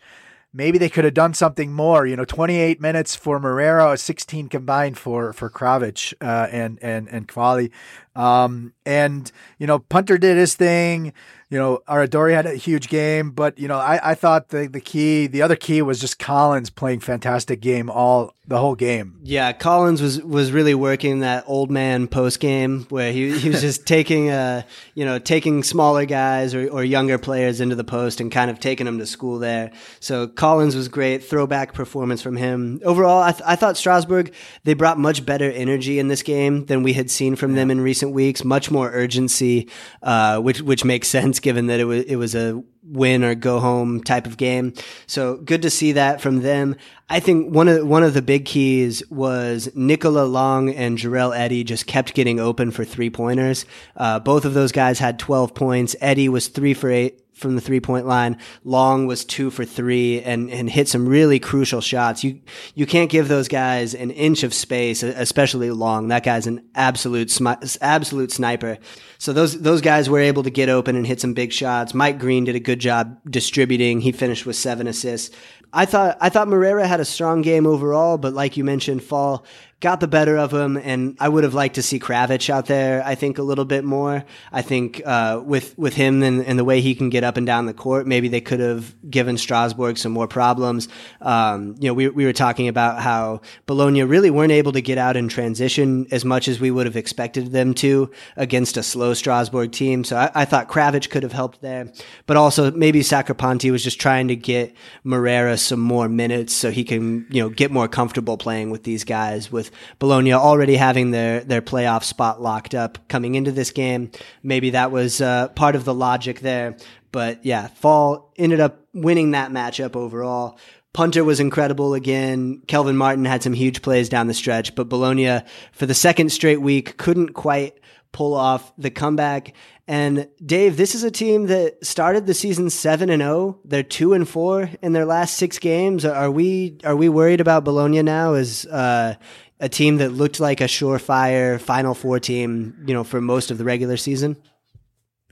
[0.53, 2.05] maybe they could have done something more.
[2.05, 7.27] You know, 28 minutes for Moreira, 16 combined for for Kravic uh, and and and
[7.27, 7.71] Qvale.
[8.15, 11.13] Um, and you know, Punter did his thing
[11.53, 14.81] you know, Aradori had a huge game, but you know, I, I thought the the
[14.81, 19.19] key, the other key was just Collins playing fantastic game all the whole game.
[19.23, 23.61] Yeah, Collins was was really working that old man post game where he he was
[23.61, 24.63] just taking uh
[24.95, 28.59] you know taking smaller guys or, or younger players into the post and kind of
[28.59, 29.71] taking them to school there.
[29.99, 32.81] So Collins was great, throwback performance from him.
[32.83, 36.81] Overall, I, th- I thought Strasbourg they brought much better energy in this game than
[36.81, 38.43] we had seen from them in recent weeks.
[38.43, 39.69] Much more urgency,
[40.01, 43.59] uh, which which makes sense given that it was it was a win or go
[43.59, 44.73] home type of game.
[45.05, 46.75] So good to see that from them.
[47.09, 51.63] I think one of one of the big keys was Nicola Long and Jarell Eddy
[51.63, 53.65] just kept getting open for three pointers.
[53.95, 55.95] Uh, both of those guys had 12 points.
[56.01, 58.37] Eddy was three for eight from the three point line.
[58.63, 62.23] Long was two for three and, and hit some really crucial shots.
[62.23, 62.39] You,
[62.75, 66.09] you can't give those guys an inch of space, especially Long.
[66.09, 68.77] That guy's an absolute, smi- absolute sniper.
[69.17, 71.93] So those, those guys were able to get open and hit some big shots.
[71.93, 74.01] Mike Green did a good job distributing.
[74.01, 75.35] He finished with seven assists.
[75.73, 79.43] I thought I thought Moreira had a strong game overall, but like you mentioned, Fall
[79.83, 83.03] got the better of him, and I would have liked to see Kravic out there.
[83.05, 84.23] I think a little bit more.
[84.49, 87.45] I think uh, with with him and, and, the way he can get up and
[87.45, 90.87] down the court, maybe they could have given Strasbourg some more problems.
[91.19, 94.97] Um, you know, we we were talking about how Bologna really weren't able to get
[94.97, 99.13] out in transition as much as we would have expected them to against a slow
[99.13, 100.05] Strasbourg team.
[100.05, 101.91] So I, I thought Kravic could have helped there,
[102.25, 106.83] but also maybe Sacripanti was just trying to get Moreira some more minutes so he
[106.83, 111.41] can you know get more comfortable playing with these guys with Bologna already having their
[111.41, 114.11] their playoff spot locked up coming into this game.
[114.41, 116.77] Maybe that was uh, part of the logic there.
[117.11, 120.57] But yeah, Fall ended up winning that matchup overall.
[120.93, 122.61] Punter was incredible again.
[122.67, 126.61] Kelvin Martin had some huge plays down the stretch, but Bologna for the second straight
[126.61, 127.79] week couldn't quite
[128.13, 129.53] pull off the comeback.
[129.85, 133.33] And Dave, this is a team that started the season seven and zero.
[133.33, 133.59] Oh.
[133.65, 136.05] They're two and four in their last six games.
[136.05, 138.35] Are we are we worried about Bologna now?
[138.35, 139.15] As uh,
[139.59, 143.57] a team that looked like a surefire Final Four team, you know, for most of
[143.57, 144.37] the regular season?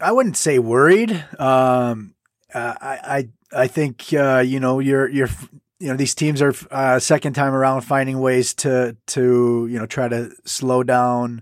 [0.01, 1.11] I wouldn't say worried.
[1.39, 2.15] Um,
[2.53, 5.29] I, I I think uh, you know you're you're
[5.79, 9.85] you know these teams are uh, second time around finding ways to to you know
[9.85, 11.41] try to slow down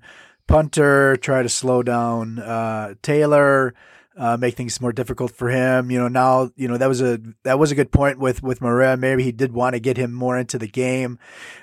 [0.49, 3.73] punter, try to slow down uh, Taylor.
[4.17, 5.89] Uh, make things more difficult for him.
[5.89, 8.59] You know, now you know that was a that was a good point with with
[8.59, 8.97] Moreira.
[8.97, 11.19] Maybe he did want to get him more into the game,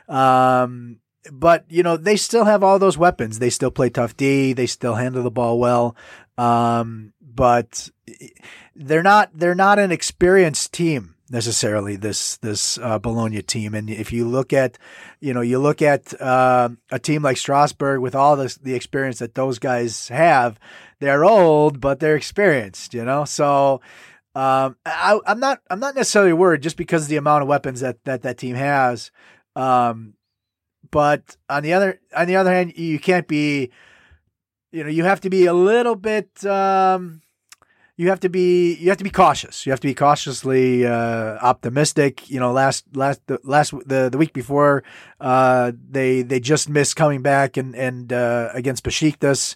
[0.09, 3.41] um, but you know they still have all those weapons.
[3.41, 4.55] They still play tough D.
[4.55, 5.97] They still handle the ball well,
[6.39, 7.91] um, but
[8.75, 13.75] they're not they're not an experienced team necessarily this this uh, Bologna team.
[13.75, 14.79] And if you look at,
[15.21, 19.19] you know, you look at uh, a team like Strasbourg with all this the experience
[19.19, 20.59] that those guys have,
[21.01, 22.95] they're old but they're experienced.
[22.95, 23.81] You know, so.
[24.35, 25.63] Um, I, am not.
[25.71, 28.55] I'm not necessarily worried just because of the amount of weapons that that, that team
[28.55, 29.11] has.
[29.55, 30.13] Um,
[30.91, 33.71] but on the other on the other hand, you can't be.
[34.73, 36.45] You know, you have to be a little bit.
[36.45, 37.23] Um,
[37.97, 39.65] you have to be you have to be cautious.
[39.65, 42.29] You have to be cautiously uh, optimistic.
[42.29, 44.85] You know, last last the last the, the week before,
[45.21, 49.55] uh, they they just missed coming back and and uh, against Besiktas,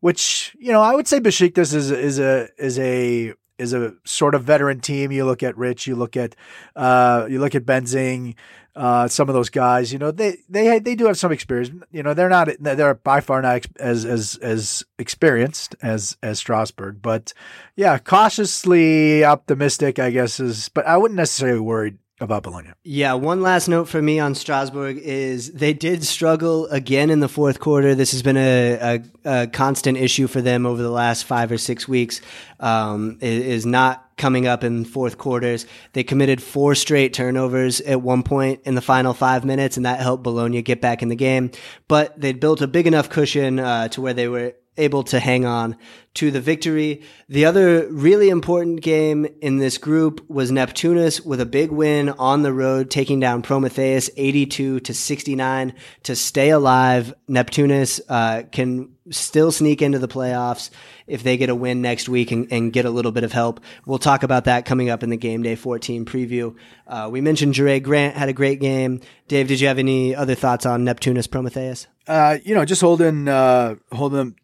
[0.00, 4.34] which you know I would say Besiktas is is a is a is a sort
[4.34, 5.12] of veteran team.
[5.12, 6.34] You look at Rich, you look at
[6.74, 8.34] uh, you look at Benzing,
[8.74, 9.92] uh, some of those guys.
[9.92, 11.70] You know, they they they do have some experience.
[11.92, 17.00] You know, they're not they're by far not as as as experienced as as Strasbourg,
[17.02, 17.32] but
[17.76, 20.68] yeah, cautiously optimistic, I guess is.
[20.68, 22.70] But I wouldn't necessarily worried about Bologna.
[22.84, 27.28] Yeah, one last note for me on Strasbourg is they did struggle again in the
[27.28, 27.94] fourth quarter.
[27.94, 31.58] This has been a, a, a constant issue for them over the last five or
[31.58, 32.20] six weeks.
[32.60, 35.64] Um, is not coming up in fourth quarters.
[35.94, 40.00] They committed four straight turnovers at one point in the final five minutes, and that
[40.00, 41.50] helped Bologna get back in the game.
[41.88, 45.44] But they'd built a big enough cushion uh, to where they were able to hang
[45.44, 45.76] on
[46.14, 47.02] to the victory.
[47.28, 52.42] The other really important game in this group was Neptunus with a big win on
[52.42, 57.14] the road, taking down Prometheus 82 to 69 to stay alive.
[57.28, 60.70] Neptunus uh, can still sneak into the playoffs
[61.06, 63.60] if they get a win next week and, and, get a little bit of help.
[63.84, 66.54] We'll talk about that coming up in the game day 14 preview.
[66.86, 69.00] Uh, we mentioned Jerai Grant had a great game.
[69.26, 71.88] Dave, did you have any other thoughts on Neptunus Prometheus?
[72.06, 74.36] Uh, you know, just holding uh, holding them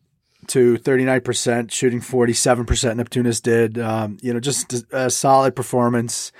[0.48, 2.66] to 39%, shooting 47%.
[2.66, 3.78] Neptunus did.
[3.78, 6.32] Um, you know, just a solid performance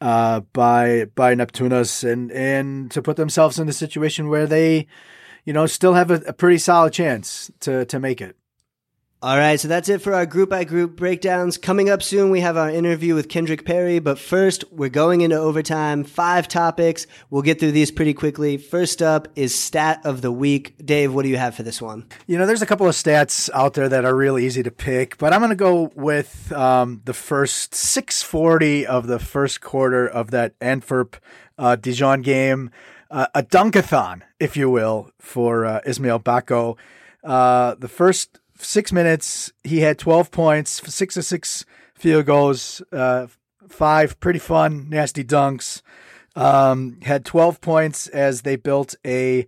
[0.00, 4.86] uh, by by Neptunus, and and to put themselves in a situation where they,
[5.44, 8.36] you know, still have a, a pretty solid chance to to make it.
[9.24, 11.56] All right, so that's it for our group by group breakdowns.
[11.56, 15.34] Coming up soon, we have our interview with Kendrick Perry, but first, we're going into
[15.34, 16.04] overtime.
[16.04, 17.06] Five topics.
[17.30, 18.58] We'll get through these pretty quickly.
[18.58, 20.74] First up is stat of the week.
[20.84, 22.06] Dave, what do you have for this one?
[22.26, 25.16] You know, there's a couple of stats out there that are really easy to pick,
[25.16, 30.32] but I'm going to go with um, the first 640 of the first quarter of
[30.32, 31.16] that Antwerp
[31.56, 32.70] uh, Dijon game.
[33.10, 36.76] Uh, a dunkathon, if you will, for uh, Ismael Bako.
[37.24, 43.26] Uh, the first six minutes, he had 12 points, six of six field goals, uh,
[43.68, 45.82] five pretty fun, nasty dunks.
[46.36, 49.46] Um, had 12 points as they built a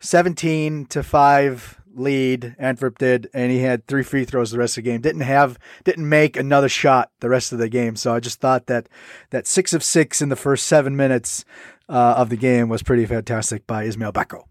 [0.00, 2.54] 17 to 5 lead.
[2.58, 5.00] Antwerp did, and he had three free throws the rest of the game.
[5.00, 7.96] Didn't have, didn't make another shot the rest of the game.
[7.96, 8.88] So I just thought that
[9.30, 11.44] that six of six in the first seven minutes
[11.88, 14.44] uh, of the game was pretty fantastic by Ismael Bako.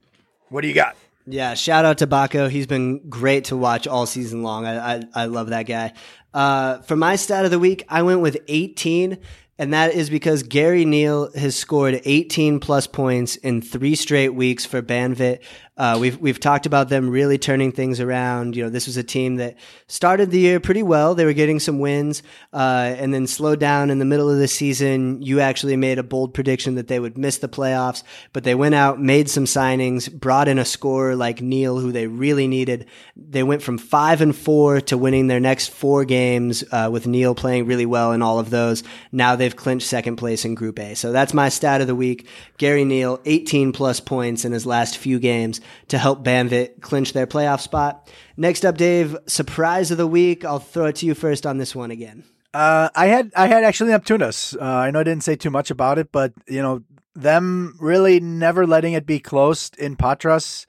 [0.50, 0.96] What do you got?
[1.30, 2.50] Yeah, shout out to Bako.
[2.50, 4.66] He's been great to watch all season long.
[4.66, 5.92] I I, I love that guy.
[6.34, 9.18] Uh, for my stat of the week, I went with 18
[9.60, 14.66] and that is because Gary Neal has scored 18 plus points in three straight weeks
[14.66, 15.40] for Banvit.
[15.78, 18.56] Uh, we've we've talked about them really turning things around.
[18.56, 19.56] You know, this was a team that
[19.86, 21.14] started the year pretty well.
[21.14, 24.48] They were getting some wins, uh, and then slowed down in the middle of the
[24.48, 25.22] season.
[25.22, 28.02] You actually made a bold prediction that they would miss the playoffs,
[28.34, 32.08] but they went out, made some signings, brought in a scorer like Neal, who they
[32.08, 32.88] really needed.
[33.16, 37.36] They went from five and four to winning their next four games uh, with Neal
[37.36, 38.84] playing really well in all of those.
[39.12, 40.94] Now they've clinched second place in Group A.
[40.94, 42.28] So that's my stat of the week.
[42.58, 47.26] Gary Neal, 18 plus points in his last few games to help Banvit clinch their
[47.26, 48.12] playoff spot.
[48.36, 50.44] Next up, Dave, surprise of the week.
[50.44, 52.26] I'll throw it to you first on this one again.
[52.54, 54.60] Uh, I had I had actually Neptunus.
[54.60, 56.84] Uh, I know I didn't say too much about it, but you know
[57.16, 60.68] them really never letting it be close in Patras.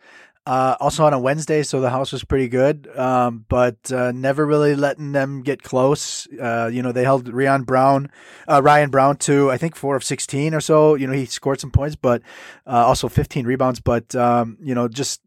[0.49, 4.47] Uh, also on a Wednesday, so the house was pretty good, um, but uh, never
[4.47, 6.27] really letting them get close.
[6.41, 8.09] Uh, you know, they held Ryan Brown,
[8.49, 10.95] uh, Ryan Brown to I think four of sixteen or so.
[10.97, 12.23] You know, he scored some points, but
[12.67, 13.81] uh, also fifteen rebounds.
[13.81, 15.21] But um, you know, just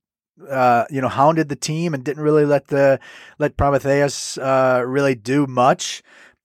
[0.50, 3.00] uh, you know, hounded the team and didn't really let the
[3.38, 6.02] let Prometheus really do much.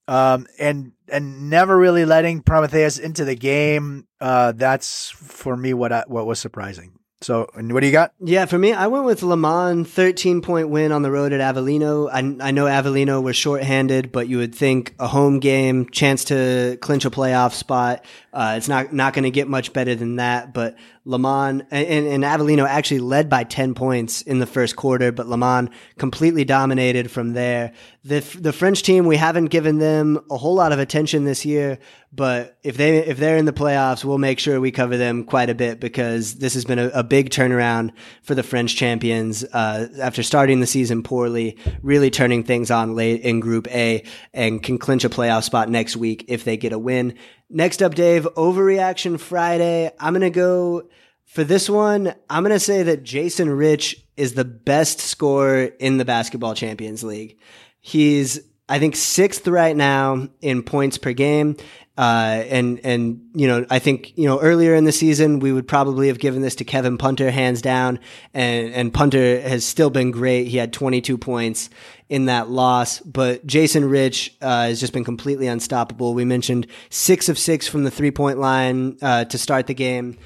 [0.08, 4.06] um, and and never really letting Prometheus into the game.
[4.20, 6.95] Uh, that's for me what I, what was surprising.
[7.22, 8.12] So, what do you got?
[8.20, 11.40] Yeah, for me, I went with Le Mans, 13 point win on the road at
[11.40, 12.10] Avellino.
[12.12, 16.76] I, I know Avellino was shorthanded, but you would think a home game, chance to
[16.82, 18.04] clinch a playoff spot.
[18.34, 22.06] Uh, it's not, not going to get much better than that, but Le Mans and,
[22.06, 26.44] and Avellino actually led by 10 points in the first quarter, but Le Mans completely
[26.44, 27.72] dominated from there.
[28.02, 31.78] The, the French team, we haven't given them a whole lot of attention this year,
[32.12, 35.48] but if they, if they're in the playoffs, we'll make sure we cover them quite
[35.48, 37.92] a bit because this has been a, a big turnaround
[38.22, 43.20] for the French champions, uh, after starting the season poorly, really turning things on late
[43.20, 44.02] in Group A
[44.34, 47.16] and can clinch a playoff spot next week if they get a win.
[47.48, 49.90] Next up, Dave, overreaction Friday.
[50.00, 50.88] I'm going to go
[51.26, 52.12] for this one.
[52.28, 57.04] I'm going to say that Jason Rich is the best scorer in the basketball champions
[57.04, 57.38] league.
[57.80, 61.56] He's, I think, sixth right now in points per game.
[61.96, 65.68] Uh, and, and, you know, I think, you know, earlier in the season, we would
[65.68, 68.00] probably have given this to Kevin Punter hands down.
[68.34, 70.48] And, and Punter has still been great.
[70.48, 71.70] He had 22 points
[72.08, 76.14] in that loss, but Jason Rich, uh, has just been completely unstoppable.
[76.14, 80.16] We mentioned six of six from the three point line, uh, to start the game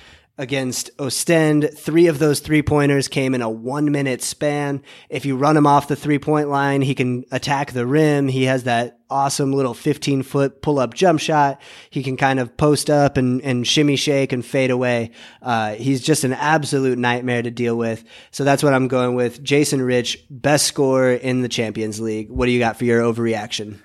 [0.40, 1.70] against Ostend.
[1.76, 4.82] Three of those three pointers came in a one minute span.
[5.10, 8.26] If you run him off the three point line, he can attack the rim.
[8.26, 11.60] He has that awesome little 15 foot pull up jump shot.
[11.90, 15.10] He can kind of post up and, and shimmy shake and fade away.
[15.42, 18.02] Uh, he's just an absolute nightmare to deal with.
[18.30, 19.42] So that's what I'm going with.
[19.42, 22.30] Jason Rich, best scorer in the Champions League.
[22.30, 23.78] What do you got for your overreaction?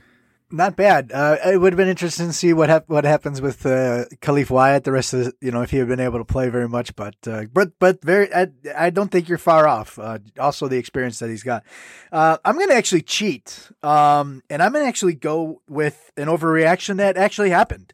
[0.52, 1.12] Not bad.
[1.12, 4.50] Uh, it would have been interesting to see what hap- what happens with uh, Khalif
[4.50, 4.84] Wyatt.
[4.84, 6.96] The rest of the, you know if he had been able to play very much,
[6.96, 8.34] but uh, but but very.
[8.34, 9.98] I, I, don't think you're far off.
[9.98, 11.64] Uh, also, the experience that he's got.
[12.12, 16.28] Uh, I'm going to actually cheat, um, and I'm going to actually go with an
[16.28, 17.94] overreaction that actually happened,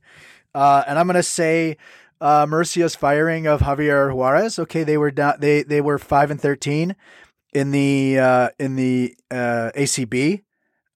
[0.54, 1.78] uh, and I'm going to say.
[2.24, 4.60] Murcia's firing of Javier Juarez.
[4.60, 5.38] Okay, they were down.
[5.40, 6.96] They they were five and thirteen
[7.52, 10.44] in the in the ACB.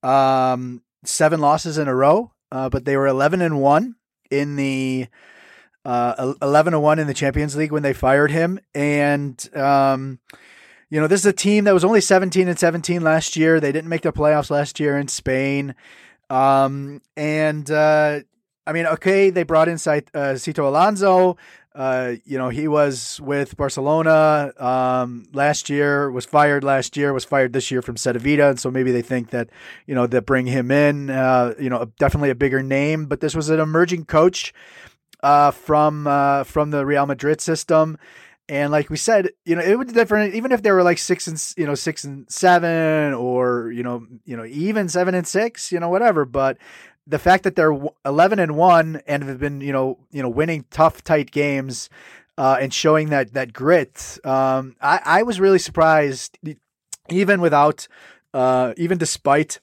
[0.04, 3.96] Um, seven losses in a row, uh, but they were 11 and 1
[4.32, 5.08] in the
[5.84, 8.60] uh, 11 and 1 in the Champions League when they fired him.
[8.74, 10.20] And, um,
[10.90, 13.60] you know, this is a team that was only 17 and 17 last year.
[13.60, 15.76] They didn't make the playoffs last year in Spain.
[16.30, 18.22] Um, and, uh,
[18.68, 21.38] I mean, okay, they brought in Sito Alonso,
[21.76, 27.26] uh, you know, he was with Barcelona um, last year, was fired last year, was
[27.26, 29.50] fired this year from Cedevita, and so maybe they think that
[29.86, 33.08] you know that bring him in, uh, you know, definitely a bigger name.
[33.08, 34.54] But this was an emerging coach
[35.22, 37.98] uh, from uh, from the Real Madrid system.
[38.48, 41.00] And like we said, you know, it would be different even if they were like
[41.00, 45.28] six and you know six and seven, or you know, you know, even seven and
[45.28, 46.24] six, you know, whatever.
[46.24, 46.58] But
[47.08, 50.66] the fact that they're 11 and 1 and have been you know you know winning
[50.72, 51.90] tough tight games
[52.38, 56.38] uh, and showing that that grit um, I, I was really surprised
[57.10, 57.88] even without
[58.34, 59.60] uh, even despite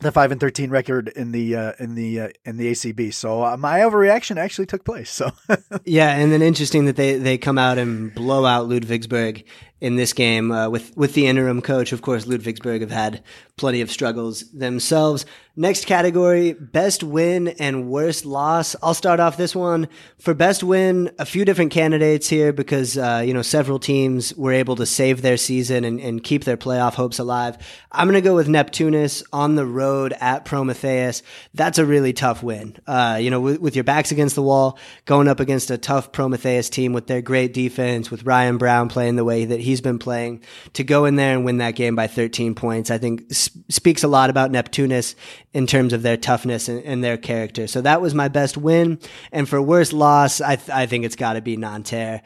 [0.00, 3.44] the 5 and 13 record in the uh, in the uh, in the ACB so
[3.44, 5.30] uh, my overreaction actually took place so.
[5.84, 9.44] Yeah and then interesting that they they come out and blow out Ludwigsburg
[9.84, 11.92] in this game uh, with with the interim coach.
[11.92, 13.22] Of course, Ludwigsburg have had
[13.56, 15.26] plenty of struggles themselves.
[15.56, 18.74] Next category, best win and worst loss.
[18.82, 21.12] I'll start off this one for best win.
[21.20, 25.22] A few different candidates here because uh, you know several teams were able to save
[25.22, 27.58] their season and, and keep their playoff hopes alive.
[27.92, 31.22] I'm going to go with Neptunus on the road at Prometheus.
[31.52, 32.76] That's a really tough win.
[32.86, 36.10] Uh, you know, with, with your backs against the wall, going up against a tough
[36.10, 39.98] Prometheus team with their great defense, with Ryan Brown playing the way that he's been
[39.98, 40.40] playing,
[40.74, 44.08] to go in there and win that game by 13 points, I think speaks a
[44.08, 45.16] lot about Neptunus
[45.52, 47.66] in terms of their toughness and, and, their character.
[47.66, 49.00] So that was my best win.
[49.32, 52.22] And for worst loss, I, th- I think it's got to be Nanterre.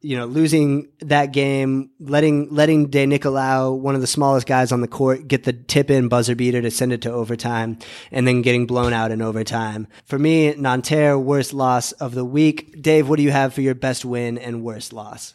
[0.00, 4.80] You know, losing that game, letting letting De Nicolao, one of the smallest guys on
[4.80, 7.78] the court, get the tip in buzzer beater to send it to overtime,
[8.12, 9.88] and then getting blown out in overtime.
[10.04, 12.80] For me, Nanterre, worst loss of the week.
[12.80, 15.34] Dave, what do you have for your best win and worst loss?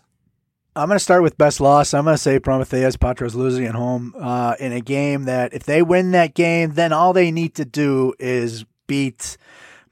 [0.76, 1.94] I'm going to start with best loss.
[1.94, 5.64] I'm going to say Prometheus Patras losing at home uh, in a game that if
[5.66, 9.38] they win that game, then all they need to do is beat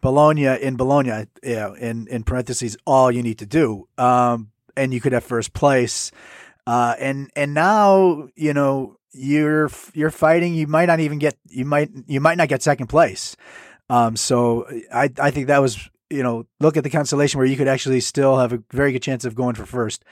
[0.02, 1.28] Bologna in Bologna.
[1.44, 5.54] Know, in in parentheses, all you need to do, um, and you could have first
[5.54, 6.12] place.
[6.66, 10.56] Uh, and and now you know you're you're fighting.
[10.56, 13.36] You might not even get you might you might not get second place.
[13.88, 17.56] Um, so I I think that was you know look at the constellation where you
[17.56, 20.04] could actually still have a very good chance of going for first.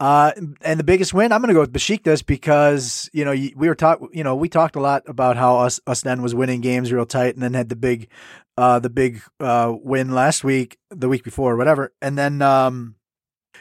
[0.00, 3.68] Uh, and the biggest win, I'm going to go with Besiktas because you know we
[3.68, 6.60] were talk, you know we talked a lot about how us us then was winning
[6.60, 8.08] games real tight, and then had the big,
[8.56, 12.94] uh, the big uh, win last week, the week before, whatever, and then um,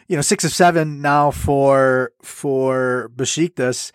[0.08, 3.92] you know six of seven now for for Besiktas,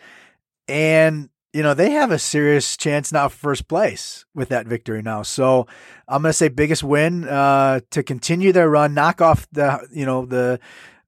[0.66, 5.03] and you know, they have a serious chance now for first place with that victory
[5.03, 5.22] now.
[5.22, 5.66] So
[6.09, 10.07] I'm going to say biggest win uh, to continue their run, knock off the, you
[10.07, 10.61] know, the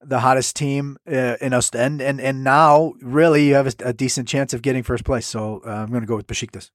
[0.07, 4.29] the hottest team uh, in Ostend, and and now really you have a, a decent
[4.29, 5.27] chance of getting first place.
[5.27, 6.71] So uh, I'm going to go with Besiktas.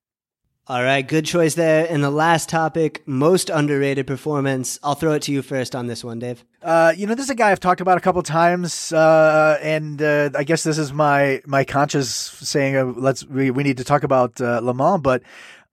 [0.70, 1.88] All right, good choice there.
[1.90, 4.78] And the last topic, most underrated performance.
[4.84, 6.46] I'll throw it to you first on this one, Dave.
[6.62, 10.00] Uh, you know, this is a guy I've talked about a couple times, uh, and
[10.00, 13.84] uh, I guess this is my my conscious saying, uh, let's we, we need to
[13.84, 15.24] talk about uh, Le Mans, but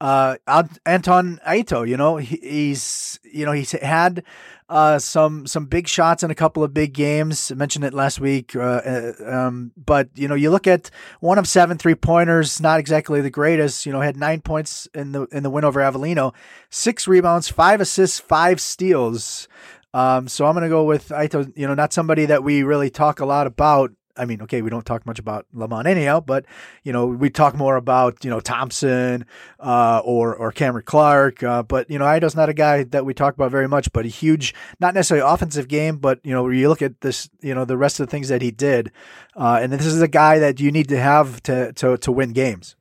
[0.01, 4.25] uh, Antoine Eito, you know, he, he's you know he's had
[4.69, 7.53] uh, some some big shots in a couple of big games.
[7.53, 10.91] I mentioned it last week, uh, uh, um, but you know you look at
[11.21, 13.87] one of seven three pointers, not exactly the greatest.
[13.87, 16.35] You know, had nine points in the in the win over Avellino,
[16.69, 19.47] six rebounds, five assists, five steals.
[19.95, 21.53] Um, so I'm going to go with Eito.
[21.57, 24.71] You know, not somebody that we really talk a lot about I mean, okay, we
[24.71, 26.47] don't talk much about Le Mans anyhow, but
[26.85, 29.27] you know, we talk more about you know Thompson
[29.61, 31.43] uh, or or Cameron Clark.
[31.43, 34.05] Uh, but you know, Eito's not a guy that we talk about very much, but
[34.05, 37.65] a huge, not necessarily offensive game, but you know, you look at this, you know,
[37.65, 38.91] the rest of the things that he did,
[39.37, 42.33] uh, and this is a guy that you need to have to to to win
[42.33, 42.77] games.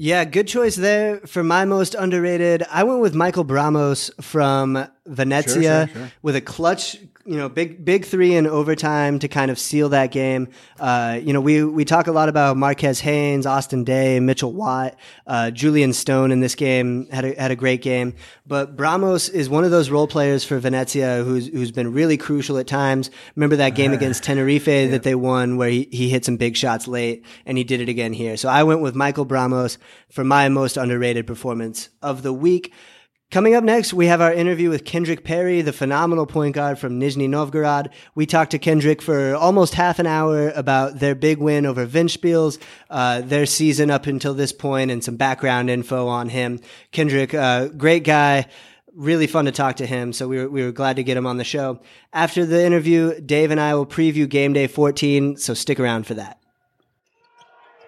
[0.00, 2.62] Yeah, good choice there for my most underrated.
[2.70, 6.12] I went with Michael Bramos from Venezia sure, sure, sure.
[6.22, 6.98] with a clutch
[7.28, 10.48] you know, big big three in overtime to kind of seal that game.
[10.80, 14.96] Uh, you know, we we talk a lot about Marquez Haynes, Austin Daye, Mitchell Watt,
[15.26, 18.14] uh, Julian Stone in this game had a, had a great game.
[18.46, 22.56] But Bramos is one of those role players for Venezia who's who's been really crucial
[22.56, 23.10] at times.
[23.36, 24.86] Remember that game against Tenerife yeah.
[24.86, 27.90] that they won where he, he hit some big shots late and he did it
[27.90, 28.38] again here.
[28.38, 29.76] So I went with Michael Bramos
[30.08, 32.72] for my most underrated performance of the week.
[33.30, 36.98] Coming up next, we have our interview with Kendrick Perry, the phenomenal point guard from
[36.98, 37.90] Nizhny Novgorod.
[38.14, 42.58] We talked to Kendrick for almost half an hour about their big win over Ventspils,
[42.88, 46.58] uh, their season up until this point, and some background info on him.
[46.90, 48.46] Kendrick, uh, great guy,
[48.94, 50.14] really fun to talk to him.
[50.14, 51.82] So we were, we were glad to get him on the show.
[52.14, 55.36] After the interview, Dave and I will preview game day 14.
[55.36, 56.40] So stick around for that.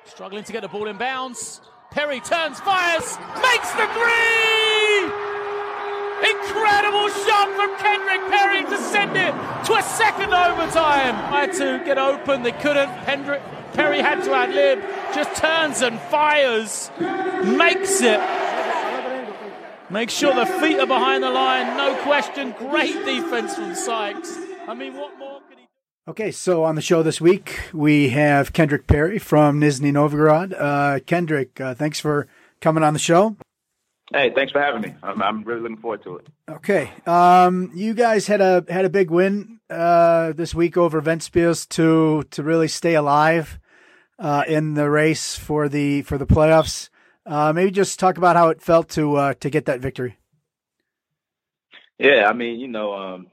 [0.04, 1.62] Struggling to get the ball in bounds.
[1.90, 5.02] Perry turns, fires, makes the three!
[6.30, 9.32] Incredible shot from Kendrick Perry to send it
[9.66, 11.16] to a second overtime.
[11.30, 12.90] Tried to get open, they couldn't.
[13.04, 14.80] Kendrick Perry had to ad lib,
[15.12, 18.20] just turns and fires, makes it.
[19.90, 22.54] Make sure the feet are behind the line, no question.
[22.56, 24.38] Great defense from Sykes.
[24.68, 25.39] I mean, what more?
[26.10, 30.52] Okay, so on the show this week, we have Kendrick Perry from Nizhny Novgorod.
[30.52, 32.26] Uh, Kendrick, uh, thanks for
[32.60, 33.36] coming on the show.
[34.12, 34.92] Hey, thanks for having me.
[35.04, 36.26] I'm, I'm really looking forward to it.
[36.48, 41.68] Okay, um, you guys had a had a big win uh, this week over Ventspils
[41.68, 43.60] to to really stay alive
[44.18, 46.88] uh, in the race for the for the playoffs.
[47.24, 50.18] Uh, maybe just talk about how it felt to uh, to get that victory.
[52.00, 53.28] Yeah, I mean, you know, um,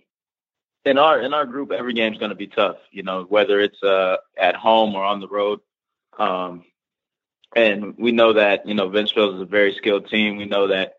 [0.88, 2.78] in our in our group, every game's going to be tough.
[2.92, 5.60] You know, whether it's uh, at home or on the road.
[6.18, 6.64] Um,
[7.56, 10.38] and we know that you know Ventspils is a very skilled team.
[10.38, 10.96] We know that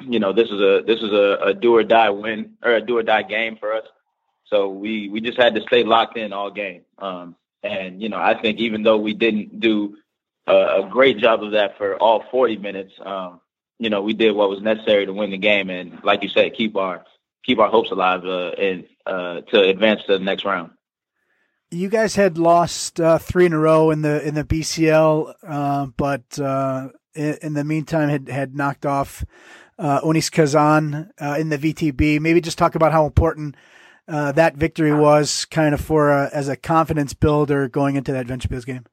[0.00, 2.80] you know this is a this is a, a do or die win or a
[2.80, 3.86] do or die game for us.
[4.46, 6.82] So we we just had to stay locked in all game.
[6.98, 9.96] Um, and you know I think even though we didn't do
[10.46, 13.40] a, a great job of that for all 40 minutes, um,
[13.78, 16.54] you know we did what was necessary to win the game and like you said
[16.54, 17.04] keep our
[17.44, 20.70] keep our hopes alive uh, and uh, to advance to the next round
[21.70, 25.86] you guys had lost uh, three in a row in the in the BCL, uh,
[25.96, 29.24] but uh, in, in, the meantime had had knocked off
[29.78, 32.20] uh, UNICS Kazan uh, in the VTB.
[32.20, 33.56] Maybe just talk about how important
[34.06, 38.26] uh, that victory was, kind of for a, as a confidence builder going into that
[38.26, 38.86] Ventspils game.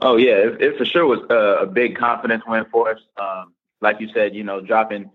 [0.00, 3.00] Oh yeah, it, it for sure was a, a, big confidence win for us.
[3.16, 5.10] Um, like you said, you know, dropping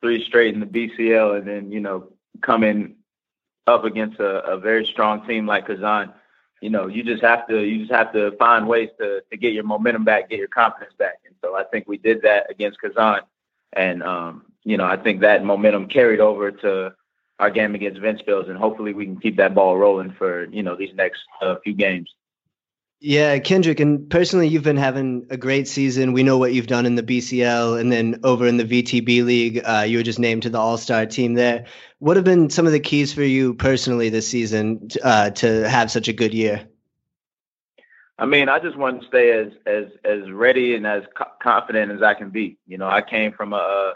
[0.00, 2.96] three straight in the BCL, and then you know coming
[3.66, 6.12] up against a, a very strong team like Kazan,
[6.60, 9.52] you know, you just have to you just have to find ways to to get
[9.52, 11.20] your momentum back, get your confidence back.
[11.26, 13.20] And so I think we did that against Kazan,
[13.74, 16.94] and um, you know, I think that momentum carried over to
[17.38, 20.76] our game against Ventspils, and hopefully we can keep that ball rolling for you know
[20.76, 22.10] these next uh, few games.
[23.00, 26.14] Yeah, Kendrick, and personally, you've been having a great season.
[26.14, 29.60] We know what you've done in the BCL, and then over in the VTB league,
[29.64, 31.66] uh, you were just named to the All Star team there.
[31.98, 35.90] What have been some of the keys for you personally this season uh, to have
[35.90, 36.66] such a good year?
[38.18, 41.92] I mean, I just want to stay as as as ready and as co- confident
[41.92, 42.56] as I can be.
[42.66, 43.94] You know, I came from a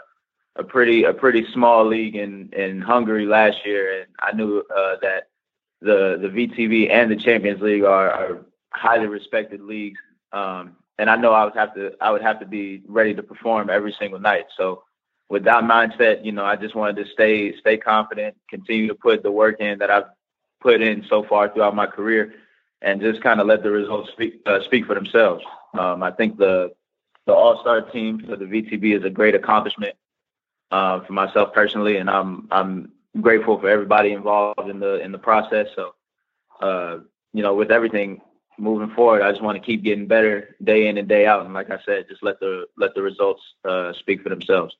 [0.55, 4.97] a pretty a pretty small league in in Hungary last year, and I knew uh,
[5.01, 5.29] that
[5.81, 9.99] the the VTB and the Champions League are, are highly respected leagues.
[10.31, 13.23] Um, and I know I would have to I would have to be ready to
[13.23, 14.45] perform every single night.
[14.57, 14.83] So
[15.29, 19.23] with that mindset, you know, I just wanted to stay stay confident, continue to put
[19.23, 20.05] the work in that I've
[20.59, 22.33] put in so far throughout my career,
[22.81, 25.43] and just kind of let the results speak uh, speak for themselves.
[25.77, 26.73] Um, I think the
[27.25, 29.95] the All Star team for the VTB is a great accomplishment
[30.71, 32.91] uh, for myself personally, and I'm I'm
[33.21, 35.67] grateful for everybody involved in the in the process.
[35.75, 35.95] So,
[36.61, 36.97] uh,
[37.33, 38.21] you know, with everything,
[38.59, 41.45] moving forward, I just want to keep getting better day in and day out.
[41.45, 44.75] And like I said, just let the let the results uh, speak for themselves.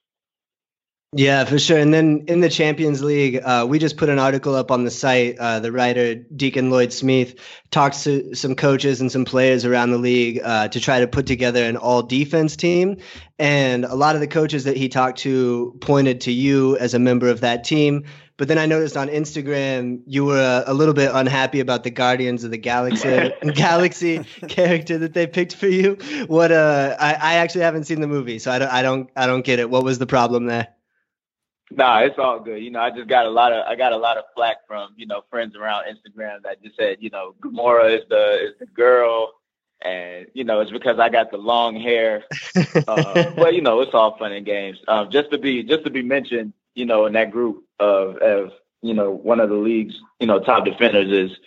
[1.14, 1.80] Yeah, for sure.
[1.80, 4.92] And then in the Champions League, uh, we just put an article up on the
[4.92, 5.40] site.
[5.40, 7.34] Uh, the writer Deacon Lloyd Smith
[7.72, 11.26] talks to some coaches and some players around the league uh, to try to put
[11.26, 12.98] together an all defense team.
[13.40, 17.00] And a lot of the coaches that he talked to pointed to you as a
[17.00, 18.06] member of that team.
[18.40, 21.90] But then I noticed on Instagram you were a, a little bit unhappy about the
[21.90, 25.98] Guardians of the Galaxy Galaxy character that they picked for you.
[26.28, 26.54] What?
[26.54, 28.72] Uh, I, I actually haven't seen the movie, so I don't.
[28.72, 29.10] I don't.
[29.14, 29.70] I don't get it.
[29.70, 30.70] What was the problem there?
[31.70, 32.64] Nah, it's all good.
[32.64, 34.94] You know, I just got a lot of I got a lot of flack from
[34.96, 38.68] you know friends around Instagram that just said you know Gamora is the is the
[38.68, 39.34] girl,
[39.82, 42.24] and you know it's because I got the long hair.
[42.88, 44.78] uh, well, you know it's all fun and games.
[44.88, 48.52] Um, just to be just to be mentioned, you know, in that group of, of
[48.82, 51.38] you know one of the league's you know top defenders is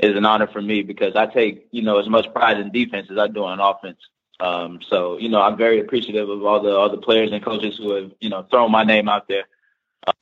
[0.00, 3.08] is an honor for me because I take you know as much pride in defense
[3.10, 3.98] as I do on offense.
[4.40, 7.76] Um, so you know I'm very appreciative of all the all the players and coaches
[7.76, 9.44] who have you know thrown my name out there.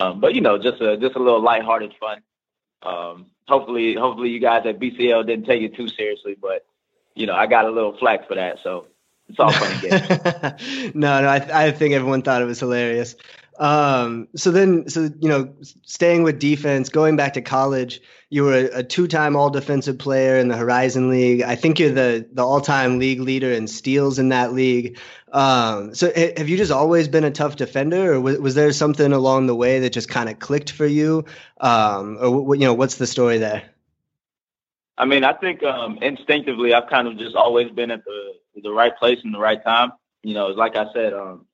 [0.01, 2.23] Um, but you know just a just a little lighthearted fun.
[2.83, 6.67] Um, hopefully hopefully you guys at BCL didn't take it too seriously, but
[7.15, 8.89] you know I got a little flack for that, so
[9.29, 13.17] it's all fun no, no, I, I think everyone thought it was hilarious.
[13.59, 18.55] Um, so then, so you know, staying with defense, going back to college, you were
[18.55, 21.43] a, a, two-time All-Defensive Player in the Horizon League.
[21.43, 24.99] I think you're the the all-time league leader in steals in that league.
[25.33, 29.13] Um, so have you just always been a tough defender, or was, was there something
[29.13, 31.25] along the way that just kind of clicked for you,
[31.61, 33.63] um, or you know, what's the story there?
[34.99, 38.33] I mean, I think um, instinctively, I've kind of just always been at the
[38.63, 39.93] the right place in the right time.
[40.23, 41.47] You know, like I said, um,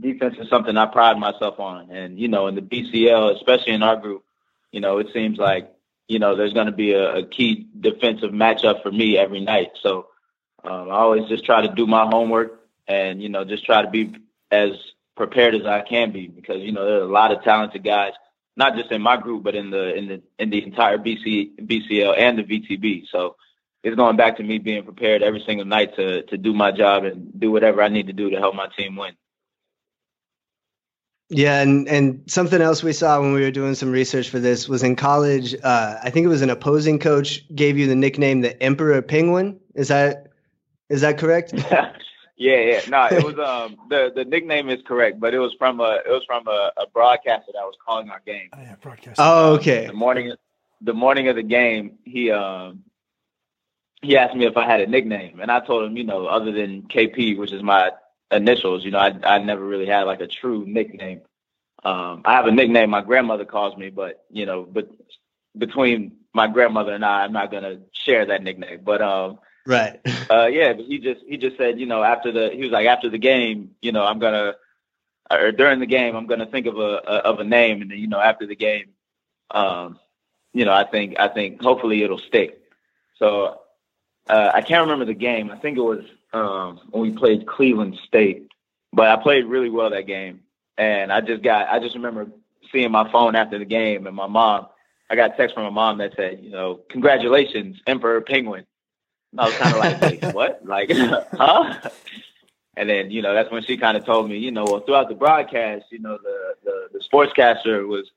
[0.00, 1.90] defense is something I pride myself on.
[1.90, 4.24] And, you know, in the BCL, especially in our group,
[4.72, 5.72] you know, it seems like,
[6.08, 9.70] you know, there's going to be a, a, key defensive matchup for me every night.
[9.82, 10.08] So
[10.62, 13.90] um, I always just try to do my homework and, you know, just try to
[13.90, 14.14] be
[14.50, 14.70] as
[15.16, 18.12] prepared as I can be because, you know, there's a lot of talented guys,
[18.56, 22.18] not just in my group, but in the, in the, in the entire BC, BCL
[22.18, 23.04] and the VTB.
[23.10, 23.36] So
[23.82, 27.04] it's going back to me being prepared every single night to, to do my job
[27.04, 29.14] and do whatever I need to do to help my team win.
[31.28, 34.68] Yeah, and and something else we saw when we were doing some research for this
[34.68, 35.56] was in college.
[35.60, 39.58] Uh, I think it was an opposing coach gave you the nickname the Emperor Penguin.
[39.74, 40.28] Is that
[40.88, 41.52] is that correct?
[42.36, 42.80] yeah, yeah.
[42.88, 46.10] No, it was um the the nickname is correct, but it was from a it
[46.10, 48.48] was from a, a broadcaster that was calling our game.
[48.52, 49.14] Oh, yeah, broadcaster.
[49.18, 49.86] Oh, okay.
[49.86, 50.32] The morning
[50.80, 52.84] the morning of the game, he um
[54.00, 56.52] he asked me if I had a nickname, and I told him, you know, other
[56.52, 57.90] than KP, which is my
[58.30, 58.84] initials.
[58.84, 61.22] You know, I I never really had like a true nickname.
[61.84, 64.90] Um, I have a nickname my grandmother calls me, but you know, but
[65.56, 68.80] between my grandmother and I, I'm not gonna share that nickname.
[68.82, 70.00] But um, right,
[70.30, 70.72] uh, yeah.
[70.72, 73.18] But he just he just said, you know, after the he was like after the
[73.18, 74.54] game, you know, I'm gonna
[75.30, 77.98] or during the game, I'm gonna think of a, a of a name, and then
[77.98, 78.90] you know, after the game,
[79.50, 79.98] um,
[80.52, 82.60] you know, I think I think hopefully it'll stick.
[83.18, 83.60] So
[84.28, 85.50] uh, I can't remember the game.
[85.50, 86.04] I think it was
[86.36, 88.48] um, when we played Cleveland State,
[88.92, 90.40] but I played really well that game.
[90.78, 92.26] And I just got, I just remember
[92.70, 94.66] seeing my phone after the game and my mom,
[95.08, 98.66] I got a text from my mom that said, you know, congratulations, Emperor Penguin.
[99.32, 100.66] And I was kind of like, Wait, what?
[100.66, 100.90] Like,
[101.32, 101.90] huh?
[102.76, 105.08] And then, you know, that's when she kind of told me, you know, well, throughout
[105.08, 108.10] the broadcast, you know, the, the, the sportscaster was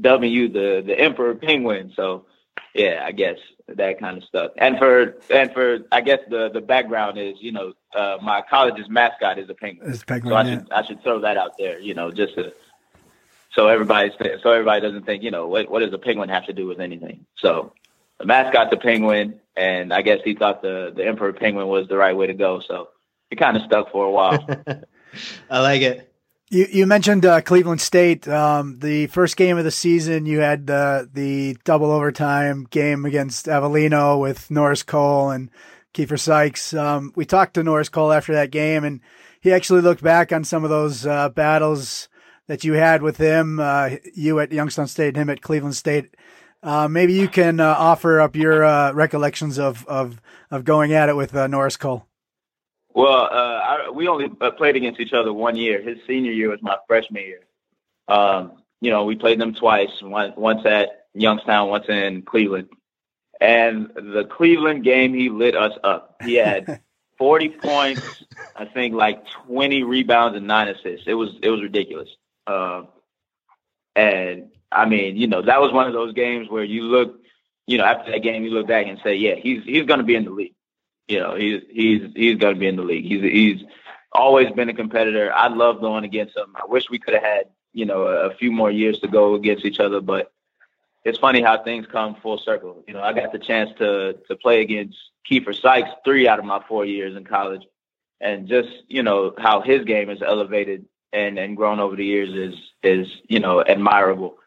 [0.00, 1.92] dubbing you the, the Emperor Penguin.
[1.96, 2.26] So,
[2.74, 3.38] yeah, I guess
[3.68, 4.52] that kind of stuff.
[4.56, 8.88] And for and for I guess the the background is you know uh, my college's
[8.88, 9.90] mascot is a penguin.
[9.90, 10.54] It's penguin so I yeah.
[10.54, 11.78] should I should throw that out there.
[11.80, 12.52] You know, just to,
[13.52, 14.10] so everybody
[14.42, 16.80] so everybody doesn't think you know what what does a penguin have to do with
[16.80, 17.24] anything.
[17.36, 17.72] So
[18.18, 21.96] the mascot's a penguin, and I guess he thought the the emperor penguin was the
[21.96, 22.60] right way to go.
[22.60, 22.88] So
[23.30, 24.46] it kind of stuck for a while.
[25.50, 26.13] I like it.
[26.54, 28.28] You you mentioned uh, Cleveland State.
[28.28, 33.46] Um, the first game of the season, you had the the double overtime game against
[33.46, 35.50] Avellino with Norris Cole and
[35.94, 36.72] Keifer Sykes.
[36.72, 39.00] Um, we talked to Norris Cole after that game, and
[39.40, 42.08] he actually looked back on some of those uh, battles
[42.46, 46.14] that you had with him, uh, you at Youngstown State, him at Cleveland State.
[46.62, 50.20] Uh, maybe you can uh, offer up your uh, recollections of, of
[50.52, 52.06] of going at it with Norris Cole.
[52.94, 55.82] Well, I, we only played against each other one year.
[55.82, 57.40] His senior year was my freshman year.
[58.06, 59.90] Um, you know, we played them twice.
[60.02, 62.68] once at Youngstown, once in Cleveland.
[63.40, 66.22] And the Cleveland game, he lit us up.
[66.24, 66.80] He had
[67.18, 68.24] 40 points,
[68.54, 71.06] I think like 20 rebounds and nine assists.
[71.06, 72.08] It was it was ridiculous.
[72.46, 72.82] Uh,
[73.96, 77.20] and I mean, you know, that was one of those games where you look,
[77.66, 80.04] you know, after that game, you look back and say, yeah, he's he's going to
[80.04, 80.53] be in the league.
[81.08, 83.04] You know, he's he's he's going to be in the league.
[83.04, 83.64] He's he's
[84.12, 85.32] always been a competitor.
[85.32, 86.54] I love going against him.
[86.56, 89.64] I wish we could have had you know a, few more years to go against
[89.64, 90.32] each other, but
[91.04, 92.82] it's funny how things come full circle.
[92.86, 94.96] You know, I got the chance to to play against
[95.30, 97.66] Keifer Sykes three out of my four years in college,
[98.20, 102.30] and just you know how his game is elevated and and grown over the years
[102.32, 104.38] is is you know admirable.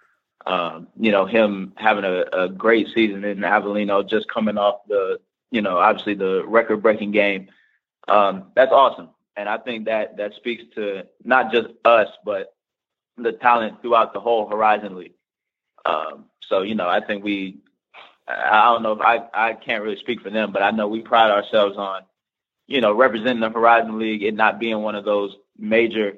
[0.46, 5.20] Um, you know him having a, a great season in Avellino, just coming off the
[5.52, 7.48] you know obviously the record breaking game.
[8.08, 12.54] Um, that's awesome, and I think that that speaks to not just us but
[13.18, 15.14] the talent throughout the whole Horizon League.
[15.86, 17.60] Um, so you know, I think we.
[18.30, 21.02] I don't know if I I can't really speak for them, but I know we
[21.02, 22.02] pride ourselves on,
[22.68, 26.18] you know, representing the Horizon League and not being one of those major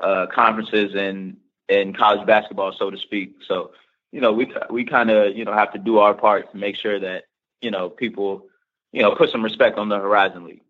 [0.00, 1.36] uh, conferences in
[1.68, 3.36] in college basketball, so to speak.
[3.46, 3.72] So
[4.12, 6.76] you know, we we kind of you know have to do our part to make
[6.76, 7.24] sure that
[7.60, 8.46] you know people
[8.92, 10.62] you know put some respect on the Horizon League.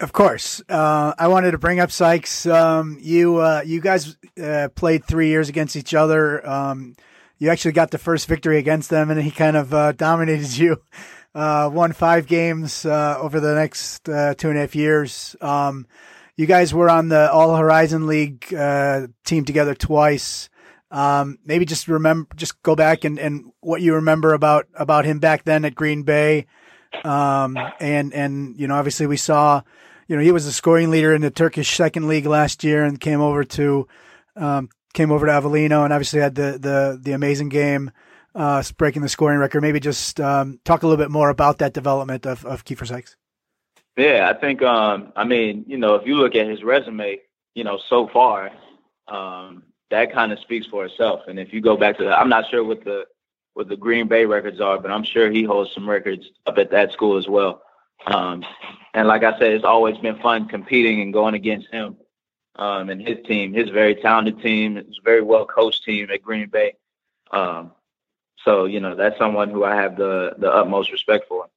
[0.00, 2.46] Of course, uh, I wanted to bring up Sykes.
[2.46, 6.48] Um, you uh, you guys uh, played three years against each other.
[6.48, 6.94] Um,
[7.38, 10.82] you actually got the first victory against them, and he kind of uh, dominated you.
[11.34, 14.12] Uh, won five games uh, over the next two
[14.48, 15.36] and a half years.
[15.40, 15.86] Um,
[16.36, 18.46] you guys were on the All Horizon League
[19.24, 20.48] team together twice.
[20.90, 25.18] Um, maybe just remember, just go back and, and what you remember about about him
[25.20, 26.46] back then at Green Bay.
[27.04, 29.62] Um, and and you know, obviously we saw,
[30.06, 33.00] you know, he was the scoring leader in the Turkish second league last year and
[33.00, 33.86] came over to
[34.36, 37.90] um, came over to Avellino and obviously had the the the amazing game,
[38.34, 39.60] uh, breaking the scoring record.
[39.60, 43.16] Maybe just um, talk a little bit more about that development of of Keifer Sykes.
[43.96, 47.20] Yeah, I think um, I mean you know if you look at his resume,
[47.54, 48.50] you know so far,
[49.08, 51.22] um, that kind of speaks for itself.
[51.26, 53.04] And if you go back to I'm not sure what the
[53.58, 56.70] what the Green Bay records are, but I'm sure he holds some records up at
[56.70, 57.60] that school as well.
[58.06, 58.44] Um,
[58.94, 61.96] and like I said, it's always been fun competing and going against him
[62.54, 64.76] um, and his team, his very talented team.
[64.76, 66.74] A very well coached team at Green Bay.
[67.32, 67.72] Um,
[68.44, 71.48] so you know that's someone who I have the the utmost respect for.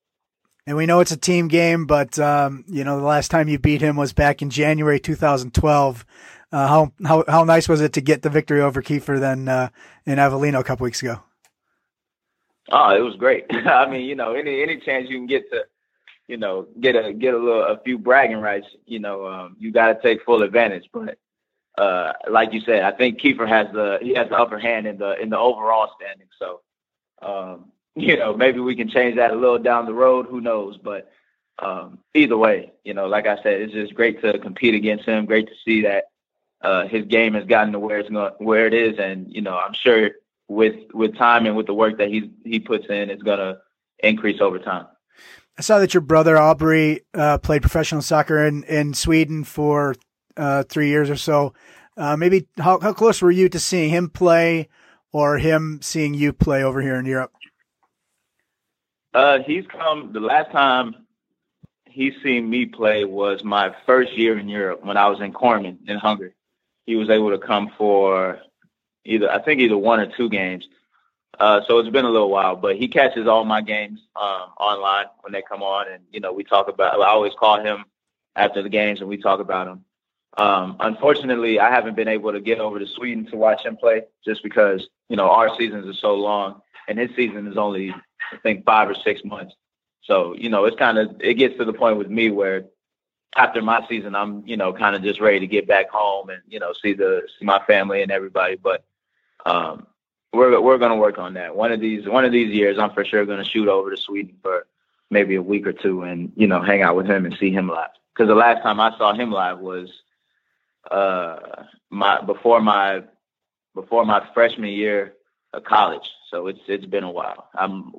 [0.65, 3.59] And we know it's a team game, but um, you know the last time you
[3.59, 6.05] beat him was back in January 2012.
[6.51, 9.69] Uh, how how how nice was it to get the victory over Keifer then uh,
[10.07, 11.21] in Avellino a couple weeks ago?
[12.71, 13.45] Oh, it was great.
[13.67, 15.65] I mean, you know, any any chance you can get to
[16.31, 19.69] you know, get a get a little a few bragging rights, you know, um, you
[19.69, 20.89] got to take full advantage.
[20.93, 21.17] But
[21.77, 24.97] uh, like you said, I think Keifer has the he has the upper hand in
[24.97, 26.27] the in the overall standing.
[26.39, 26.61] So,
[27.21, 27.65] um,
[27.95, 30.25] you know, maybe we can change that a little down the road.
[30.27, 30.77] Who knows?
[30.77, 31.11] But
[31.59, 35.25] um, either way, you know, like I said, it's just great to compete against him.
[35.25, 36.05] Great to see that
[36.61, 39.57] uh, his game has gotten to where it's going, where it is, and you know,
[39.57, 40.11] I'm sure
[40.51, 43.59] with with time and with the work that he he puts in, it's gonna
[43.99, 44.85] increase over time.
[45.57, 49.95] I saw that your brother Aubrey uh, played professional soccer in, in Sweden for
[50.35, 51.53] uh, three years or so.
[51.97, 54.69] Uh, maybe how, how close were you to seeing him play
[55.11, 57.31] or him seeing you play over here in Europe?
[59.13, 60.95] Uh, he's come the last time
[61.85, 65.77] he's seen me play was my first year in Europe when I was in Körmend
[65.87, 66.33] in Hungary.
[66.85, 68.39] He was able to come for
[69.05, 70.67] either I think either one or two games.
[71.39, 75.05] Uh, so it's been a little while, but he catches all my games um, online
[75.21, 76.99] when they come on, and you know we talk about.
[76.99, 77.85] I always call him
[78.35, 79.85] after the games, and we talk about him.
[80.37, 84.03] Um, unfortunately, I haven't been able to get over to Sweden to watch him play,
[84.23, 88.37] just because you know our seasons are so long, and his season is only I
[88.43, 89.55] think five or six months.
[90.03, 92.65] So you know it's kind of it gets to the point with me where
[93.35, 96.41] after my season, I'm you know kind of just ready to get back home and
[96.47, 98.83] you know see the see my family and everybody, but.
[99.45, 99.87] Um,
[100.33, 101.55] we're we're gonna work on that.
[101.55, 104.37] One of these one of these years, I'm for sure gonna shoot over to Sweden
[104.41, 104.65] for
[105.09, 107.67] maybe a week or two, and you know, hang out with him and see him
[107.67, 107.89] live.
[108.13, 109.89] Because the last time I saw him live was
[110.89, 111.37] uh
[111.89, 113.03] my before my
[113.75, 115.13] before my freshman year
[115.53, 116.09] of college.
[116.29, 117.49] So it's it's been a while.
[117.53, 117.93] I'm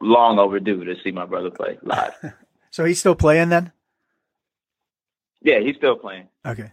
[0.00, 2.14] long overdue to see my brother play live.
[2.70, 3.72] so he's still playing then?
[5.42, 6.28] Yeah, he's still playing.
[6.46, 6.72] Okay.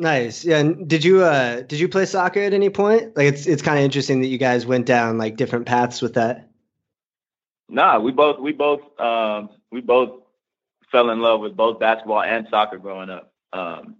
[0.00, 0.46] Nice.
[0.46, 0.60] Yeah.
[0.60, 3.14] And did you uh did you play soccer at any point?
[3.18, 6.14] Like it's it's kind of interesting that you guys went down like different paths with
[6.14, 6.48] that.
[7.68, 10.22] Nah, we both we both um we both
[10.90, 13.34] fell in love with both basketball and soccer growing up.
[13.52, 13.96] Um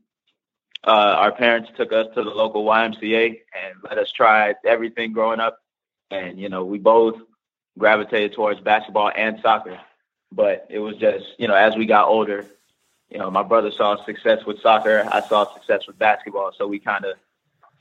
[0.84, 5.38] uh our parents took us to the local YMCA and let us try everything growing
[5.38, 5.58] up.
[6.10, 7.16] And you know, we both
[7.78, 9.78] gravitated towards basketball and soccer.
[10.32, 12.46] But it was just, you know, as we got older,
[13.10, 15.06] you know, my brother saw success with soccer.
[15.10, 16.52] I saw success with basketball.
[16.56, 17.16] So we kind of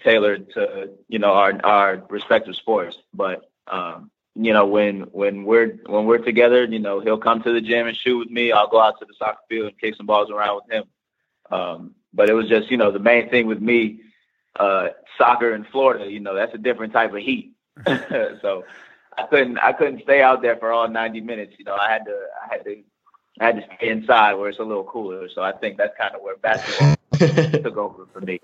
[0.04, 2.98] tailored to, you know, our, our respective sports.
[3.14, 7.54] But, um, you know, when, when we're, when we're together, you know, he'll come to
[7.54, 8.52] the gym and shoot with me.
[8.52, 10.84] I'll go out to the soccer field and kick some balls around with him.
[11.52, 14.02] Um, but it was just, you know, the main thing with me,
[14.60, 17.54] uh, soccer in Florida, you know, that's a different type of heat.
[17.86, 18.64] so
[19.16, 21.54] I couldn't, I couldn't stay out there for all 90 minutes.
[21.60, 22.82] You know, I had to, I had to
[23.40, 25.30] I had to stay inside where it's a little cooler.
[25.30, 26.96] So I think that's kind of where basketball
[27.64, 28.40] took over for me.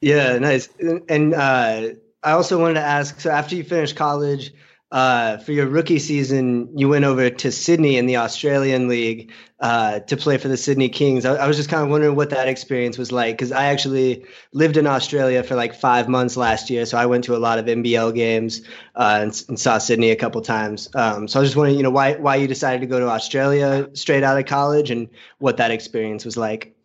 [0.00, 0.68] Yeah, nice.
[1.08, 1.88] And uh,
[2.22, 4.52] I also wanted to ask so after you finished college,
[4.94, 9.98] uh, for your rookie season, you went over to Sydney in the Australian League uh,
[9.98, 11.24] to play for the Sydney Kings.
[11.24, 14.24] I, I, was just kind of wondering what that experience was like because I actually
[14.52, 17.58] lived in Australia for like five months last year, so I went to a lot
[17.58, 18.60] of NBL games
[18.94, 20.88] uh, and, and, saw Sydney a couple times.
[20.94, 23.08] Um, so I was just wondering, you know, why why you decided to go to
[23.08, 26.76] Australia straight out of college and what that experience was like.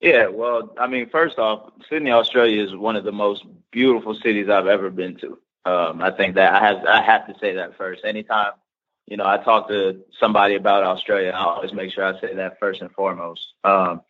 [0.00, 3.42] Yeah, well, I mean, first off, Sydney, Australia is one of the most
[3.72, 5.38] beautiful cities I've ever been to.
[5.64, 8.04] Um, I think that I have I have to say that first.
[8.04, 8.52] Anytime,
[9.06, 12.58] you know, I talk to somebody about Australia, I always make sure I say that
[12.58, 13.54] first and foremost.
[13.64, 14.02] Um,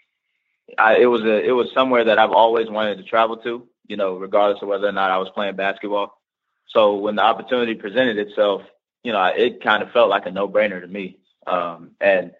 [0.79, 3.97] I, it was a it was somewhere that I've always wanted to travel to, you
[3.97, 6.21] know, regardless of whether or not I was playing basketball.
[6.69, 8.63] So when the opportunity presented itself,
[9.03, 11.19] you know, it kind of felt like a no brainer to me.
[11.47, 12.33] Um, and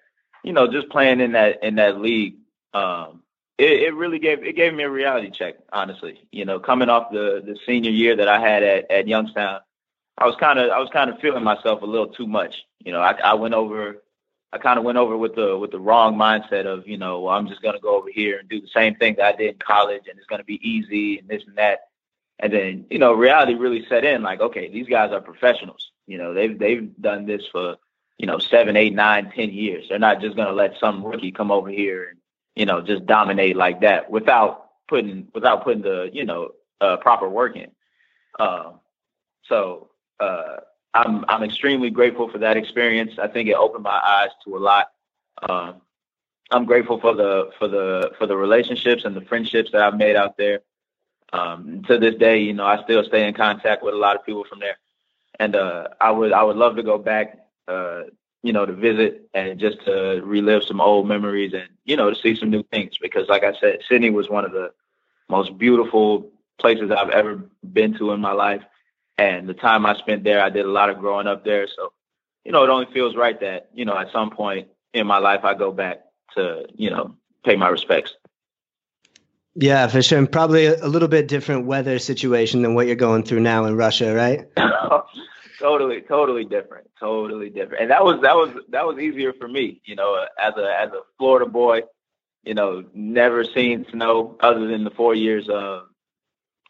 [0.43, 2.37] you know, just playing in that in that league,
[2.73, 3.23] um,
[3.59, 6.21] it, it really gave it gave me a reality check, honestly.
[6.33, 9.61] You know, coming off the the senior year that I had at, at Youngstown,
[10.19, 12.65] I was kind of I was kind of feeling myself a little too much.
[12.81, 14.03] You know, I, I went over,
[14.53, 17.35] I kind of went over with the with the wrong mindset of you know well,
[17.35, 19.59] I'm just gonna go over here and do the same thing that I did in
[19.59, 21.89] college, and it's gonna be easy and this and that.
[22.41, 24.23] And then you know, reality really set in.
[24.23, 25.93] Like, okay, these guys are professionals.
[26.07, 27.77] You know, they've they've done this for
[28.19, 29.87] you know seven, eight, nine, ten years.
[29.89, 32.19] They're not just gonna let some rookie come over here and
[32.55, 36.51] you know, just dominate like that without putting without putting the you know
[36.81, 37.71] uh, proper work in.
[38.39, 38.73] Uh,
[39.45, 39.91] so
[40.21, 40.57] uh,
[40.95, 43.13] I'm I'm extremely grateful for that experience.
[43.21, 44.93] I think it opened my eyes to a lot.
[45.49, 45.81] Um,
[46.51, 50.17] I'm grateful for the for the for the relationships and the friendships that I've made
[50.17, 50.61] out there.
[51.33, 54.25] Um, to this day, you know, I still stay in contact with a lot of
[54.25, 54.79] people from there,
[55.41, 58.03] and uh, I would I would love to go back uh,
[58.45, 62.17] you know, to visit and just to relive some old memories and, you know, to
[62.17, 62.99] see some new things.
[63.01, 64.71] Because, like I said, Sydney was one of the
[65.31, 66.31] most beautiful
[66.61, 67.43] places I've ever
[67.73, 68.61] been to in my life.
[69.17, 71.67] And the time I spent there, I did a lot of growing up there.
[71.75, 71.95] So,
[72.45, 75.41] you know, it only feels right that, you know, at some point in my life,
[75.43, 76.03] I go back
[76.35, 77.17] to, you know,
[77.47, 78.13] pay my respects.
[79.55, 80.19] Yeah, for sure.
[80.19, 83.75] And probably a little bit different weather situation than what you're going through now in
[83.75, 84.47] Russia, right?
[85.65, 87.81] totally, totally different, totally different.
[87.83, 90.91] And that was that was that was easier for me, you know, as a as
[90.91, 91.83] a Florida boy,
[92.45, 95.85] you know, never seen snow other than the four years uh,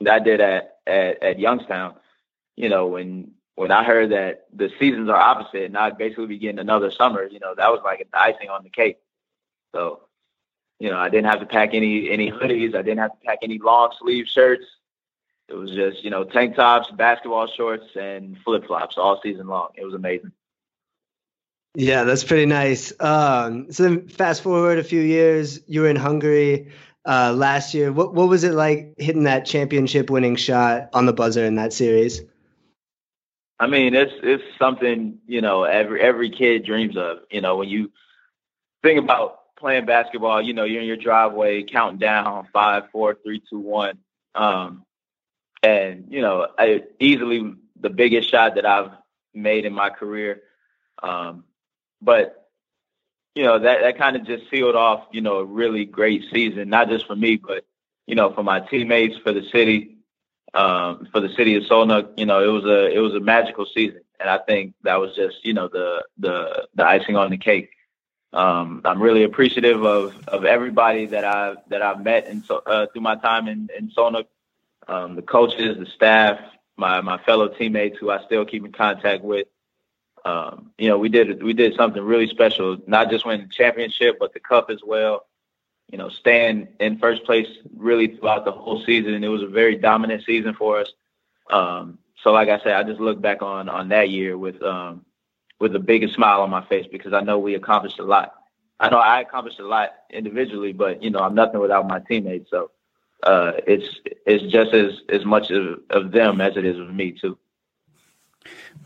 [0.02, 1.96] that I did at, at at Youngstown.
[2.54, 6.38] You know, when when I heard that the seasons are opposite and I'd basically be
[6.38, 8.98] getting another summer, you know, that was like the icing on the cake.
[9.74, 10.02] So,
[10.78, 12.76] you know, I didn't have to pack any any hoodies.
[12.76, 14.66] I didn't have to pack any long sleeve shirts.
[15.48, 19.68] It was just, you know, tank tops, basketball shorts, and flip flops all season long.
[19.76, 20.32] It was amazing.
[21.74, 22.92] Yeah, that's pretty nice.
[23.00, 26.70] Um, so then, fast forward a few years, you were in Hungary
[27.04, 27.92] uh, last year.
[27.92, 31.72] What what was it like hitting that championship winning shot on the buzzer in that
[31.72, 32.22] series?
[33.58, 37.18] I mean, it's it's something you know every every kid dreams of.
[37.30, 37.90] You know, when you
[38.82, 43.42] think about playing basketball, you know, you're in your driveway counting down five, four, three,
[43.50, 43.98] two, one.
[44.36, 44.84] Um,
[45.64, 48.92] and you know, I easily the biggest shot that I've
[49.34, 50.42] made in my career.
[51.02, 51.44] Um,
[52.00, 52.48] but
[53.34, 56.68] you know that that kind of just sealed off, you know, a really great season,
[56.70, 57.64] not just for me, but
[58.06, 59.90] you know, for my teammates, for the city.
[60.54, 63.66] um, for the city of Szolnok, you know, it was a it was a magical
[63.66, 67.38] season, and I think that was just you know the the the icing on the
[67.38, 67.70] cake.
[68.32, 73.02] Um, I'm really appreciative of of everybody that I've that I've met so uh, through
[73.02, 74.26] my time in in Szolnok,
[74.88, 76.38] um, the coaches, the staff,
[76.76, 79.46] my my fellow teammates who I still keep in contact with.
[80.24, 84.18] Um, you know, we did we did something really special, not just winning the championship,
[84.18, 85.26] but the cup as well
[85.90, 89.22] you know, staying in first place really throughout the whole season.
[89.22, 90.92] It was a very dominant season for us.
[91.50, 95.04] Um, so, like I said, I just look back on on that year with um,
[95.60, 98.34] with the biggest smile on my face because I know we accomplished a lot.
[98.80, 102.50] I know I accomplished a lot individually, but you know, I'm nothing without my teammates.
[102.50, 102.70] So
[103.24, 107.16] uh, it's it's just as as much of, of them as it is of me
[107.20, 107.38] too.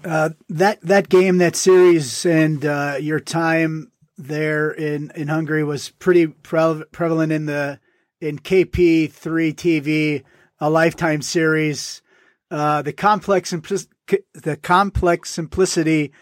[0.04, 5.90] Uh, that that game, that series, and uh, your time there in, in Hungary was
[5.90, 7.80] pretty pre- prevalent in the
[8.20, 9.10] in KP3
[9.54, 10.24] TV,
[10.60, 12.02] a lifetime series.
[12.50, 16.12] Uh, the complex the complex simplicity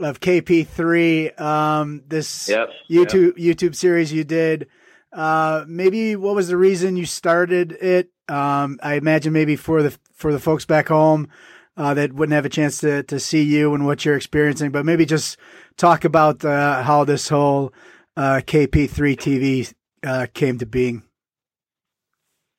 [0.00, 3.58] of KP3, um, this yep, YouTube yep.
[3.58, 4.66] YouTube series you did.
[5.12, 8.10] Uh, maybe what was the reason you started it?
[8.28, 11.28] Um, I imagine maybe for the for the folks back home
[11.76, 14.84] uh, that wouldn't have a chance to to see you and what you're experiencing, but
[14.84, 15.36] maybe just
[15.76, 17.72] talk about uh, how this whole
[18.16, 21.02] uh, KP3 TV uh, came to being.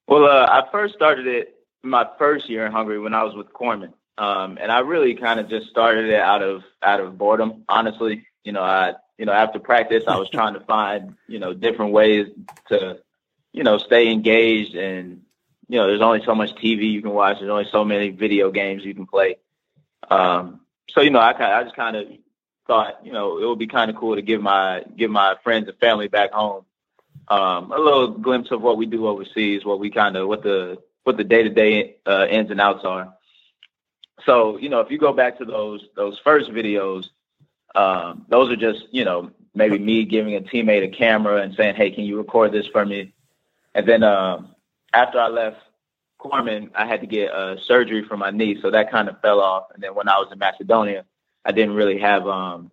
[0.07, 3.53] Well, uh, I first started it my first year in Hungary when I was with
[3.53, 7.63] Körmend, um, and I really kind of just started it out of out of boredom.
[7.69, 11.53] Honestly, you know, I you know after practice I was trying to find you know
[11.53, 12.25] different ways
[12.69, 12.97] to
[13.53, 15.21] you know stay engaged and
[15.69, 17.37] you know there's only so much TV you can watch.
[17.39, 19.37] There's only so many video games you can play.
[20.09, 22.07] Um, so you know I I just kind of
[22.65, 25.67] thought, you know, it would be kind of cool to give my give my friends
[25.67, 26.65] and family back home
[27.27, 30.81] um, a little glimpse of what we do overseas, what we kind of what the
[31.03, 33.13] what the day to day ins and outs are.
[34.25, 37.09] So, you know, if you go back to those those first videos,
[37.75, 41.75] um, those are just, you know, maybe me giving a teammate a camera and saying,
[41.75, 43.13] "Hey, can you record this for me?"
[43.73, 44.55] And then um,
[44.93, 45.57] after I left
[46.19, 49.39] Körmend, I had to get uh, surgery for my knee, so that kind of fell
[49.39, 49.67] off.
[49.73, 51.05] And then when I was in Macedonia,
[51.45, 52.71] I didn't really have um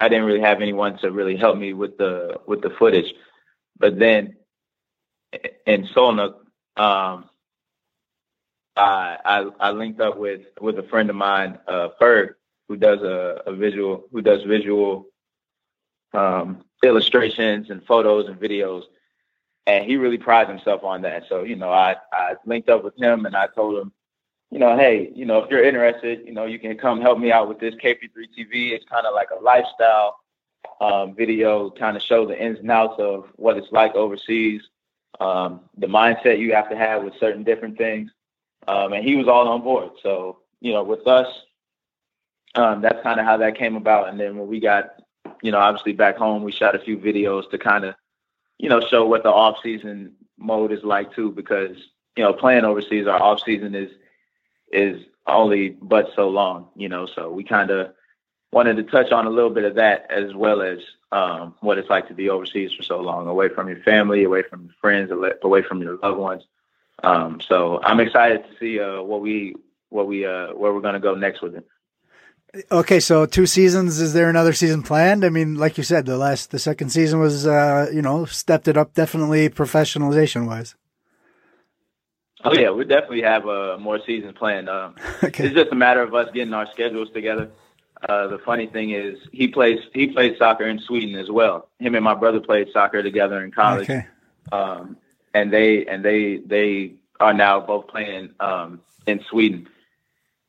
[0.00, 3.12] I didn't really have anyone to really help me with the with the footage.
[3.78, 4.36] But then
[5.66, 6.34] in Szolnok,
[6.76, 7.28] um,
[8.76, 12.34] I, I I linked up with with a friend of mine, uh, Ferg,
[12.72, 15.06] who does a, a visual who does visual
[16.14, 18.84] um, illustrations and photos and videos,
[19.66, 21.24] and he really prides himself on that.
[21.28, 23.92] So you know, I I linked up with him and I told him,
[24.50, 27.30] you know, hey, you know, if you're interested, you know, you can come help me
[27.30, 28.72] out with this KP3 TV.
[28.72, 30.16] It's kind of like a lifestyle
[30.80, 34.62] um, video, kind of show the ins and outs of what it's like overseas,
[35.20, 38.10] um, the mindset you have to have with certain different things.
[38.66, 39.90] Um, and he was all on board.
[40.02, 41.26] So, you know, with us,
[42.54, 44.08] um, that's kind of how that came about.
[44.08, 44.94] And then when we got,
[45.42, 47.94] you know, obviously back home, we shot a few videos to kind of,
[48.58, 51.76] you know, show what the off season mode is like too, because,
[52.16, 53.90] you know, playing overseas, our off season is,
[54.72, 57.06] is only but so long, you know.
[57.06, 57.92] So we kind of
[58.52, 60.78] wanted to touch on a little bit of that as well as
[61.10, 64.42] um, what it's like to be overseas for so long, away from your family, away
[64.42, 65.10] from your friends,
[65.42, 66.44] away from your loved ones.
[67.02, 69.54] Um, so I'm excited to see uh, what we
[69.88, 71.66] what we uh, where we're going to go next with it.
[72.70, 73.98] Okay, so two seasons.
[73.98, 75.24] Is there another season planned?
[75.24, 78.68] I mean, like you said, the last the second season was uh, you know stepped
[78.68, 80.74] it up definitely professionalization wise.
[82.44, 84.68] Oh yeah, we definitely have uh, more seasons planned.
[84.68, 85.46] Um, okay.
[85.46, 87.50] It's just a matter of us getting our schedules together.
[88.06, 91.68] Uh, the funny thing is, he plays he plays soccer in Sweden as well.
[91.78, 94.06] Him and my brother played soccer together in college, okay.
[94.50, 94.98] um,
[95.32, 99.68] and they and they they are now both playing um, in Sweden.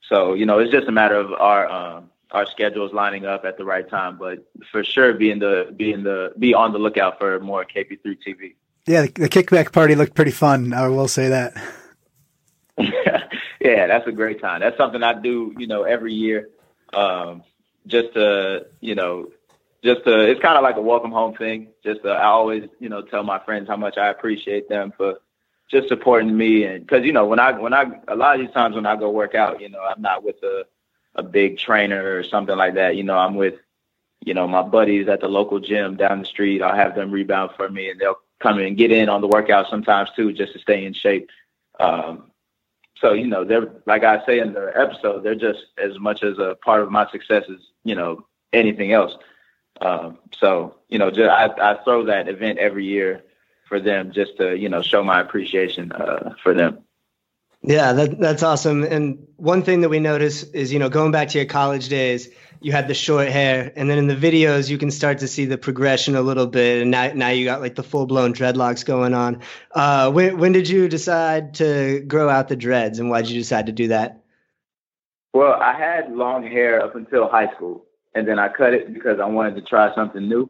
[0.10, 3.58] So you know, it's just a matter of our um, our schedules lining up at
[3.58, 4.18] the right time.
[4.18, 8.56] But for sure, being the being the be on the lookout for more KP3 TV.
[8.86, 10.74] Yeah, the, the kickback party looked pretty fun.
[10.74, 11.54] I will say that.
[12.78, 14.60] yeah, that's a great time.
[14.60, 16.50] That's something I do, you know, every year.
[16.92, 17.44] Um,
[17.88, 19.30] just to, you know,
[19.84, 21.68] just to, it's kind of like a welcome home thing.
[21.84, 25.20] Just to, I always, you know, tell my friends how much I appreciate them for
[25.70, 26.64] just supporting me.
[26.66, 28.96] And cause, you know, when I, when I, a lot of these times when I
[28.96, 30.66] go work out, you know, I'm not with a,
[31.16, 32.96] a big trainer or something like that.
[32.96, 33.56] You know, I'm with,
[34.26, 36.62] you know, my buddies at the local gym down the street.
[36.62, 39.28] I'll have them rebound for me and they'll come in and get in on the
[39.28, 41.30] workout sometimes too, just to stay in shape.
[41.80, 42.32] Um,
[43.04, 46.38] so you know, they're like I say in the episode, they're just as much as
[46.40, 49.14] a part of my success as you know anything else.
[49.82, 53.24] Um, so you know, just, I, I throw that event every year
[53.74, 56.78] for them just to you know show my appreciation uh, for them.
[57.64, 58.84] Yeah, that, that's awesome.
[58.84, 62.30] And one thing that we notice is, you know, going back to your college days,
[62.60, 65.46] you had the short hair, and then in the videos you can start to see
[65.46, 68.86] the progression a little bit, and now now you got like the full blown dreadlocks
[68.86, 69.42] going on.
[69.72, 73.40] Uh, when when did you decide to grow out the dreads, and why did you
[73.40, 74.22] decide to do that?
[75.34, 79.20] Well, I had long hair up until high school, and then I cut it because
[79.20, 80.48] I wanted to try something new,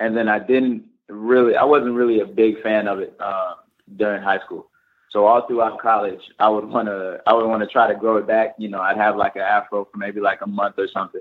[0.00, 0.93] and then I didn't
[1.24, 3.54] really, I wasn't really a big fan of it uh,
[3.96, 4.70] during high school.
[5.10, 8.16] So all throughout college, I would want to, I would want to try to grow
[8.16, 8.54] it back.
[8.58, 11.20] You know, I'd have like an afro for maybe like a month or something,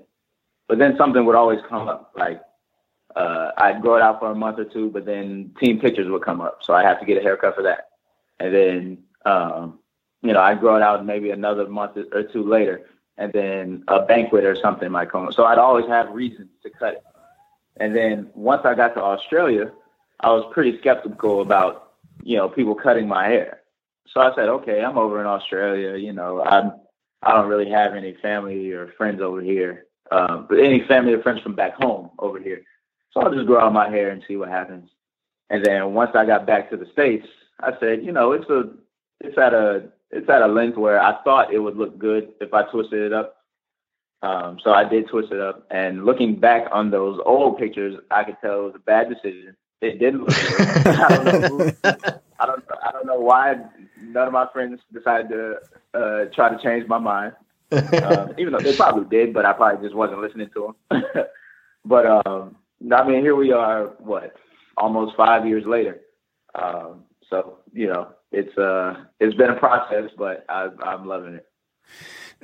[0.67, 2.11] but then something would always come up.
[2.17, 2.41] Like
[3.15, 6.23] uh, I'd grow it out for a month or two, but then team pictures would
[6.23, 7.89] come up, so I have to get a haircut for that.
[8.39, 9.79] And then, um,
[10.23, 14.01] you know, I'd grow it out maybe another month or two later, and then a
[14.01, 15.27] banquet or something might come.
[15.27, 15.33] up.
[15.33, 17.03] So I'd always have reasons to cut it.
[17.77, 19.71] And then once I got to Australia,
[20.23, 21.93] I was pretty skeptical about,
[22.23, 23.61] you know, people cutting my hair.
[24.07, 25.97] So I said, okay, I'm over in Australia.
[25.97, 26.73] You know, I'm
[27.21, 31.21] I don't really have any family or friends over here, um, but any family or
[31.21, 32.61] friends from back home over here.
[33.11, 34.89] So I'll just grow out my hair and see what happens.
[35.49, 37.27] And then once I got back to the states,
[37.59, 38.71] I said, you know, it's a
[39.21, 42.53] it's at a it's at a length where I thought it would look good if
[42.53, 43.37] I twisted it up.
[44.21, 48.23] Um, so I did twist it up, and looking back on those old pictures, I
[48.23, 49.55] could tell it was a bad decision.
[49.83, 50.87] It didn't look good.
[50.87, 51.49] I don't know.
[51.49, 51.71] Who,
[52.39, 52.63] I don't.
[52.83, 53.55] I don't know why
[54.01, 55.55] none of my friends decided to
[55.93, 57.33] uh, try to change my mind.
[57.71, 61.03] um, even though they probably did, but I probably just wasn't listening to them.
[61.85, 62.55] but um,
[62.91, 63.87] I mean, here we are.
[63.99, 64.35] What?
[64.77, 65.99] Almost five years later.
[66.55, 71.47] Um, so you know, it's uh, it's been a process, but I, I'm loving it.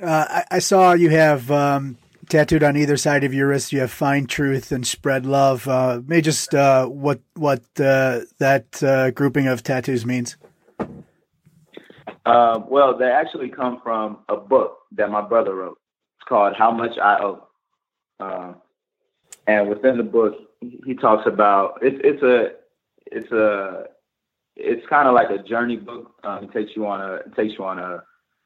[0.02, 1.96] Uh, I, I, saw you have um,
[2.30, 3.72] tattooed on either side of your wrist.
[3.72, 8.82] You have "Find Truth" and "Spread Love." Uh, maybe just uh, what what uh, that
[8.82, 10.36] uh, grouping of tattoos means.
[12.24, 15.78] Uh, well, they actually come from a book that my brother wrote.
[16.18, 17.48] It's called "How Much I Owe,"
[18.20, 18.54] uh,
[19.46, 22.52] and within the book, he talks about it's it's a
[23.06, 23.84] it's a
[24.56, 26.12] it's kind of like a journey book.
[26.24, 28.02] Um, it takes you on a takes you on a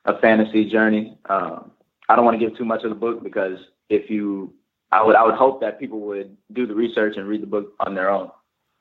[0.07, 1.17] a fantasy journey.
[1.29, 1.71] Um,
[2.09, 3.59] I don't want to give too much of the book because
[3.89, 4.53] if you,
[4.91, 7.75] I would I would hope that people would do the research and read the book
[7.81, 8.31] on their own.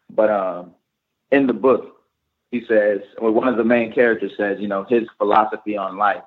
[0.10, 0.72] But um,
[1.32, 1.98] in the book,
[2.52, 6.24] he says, or one of the main characters says, you know, his philosophy on life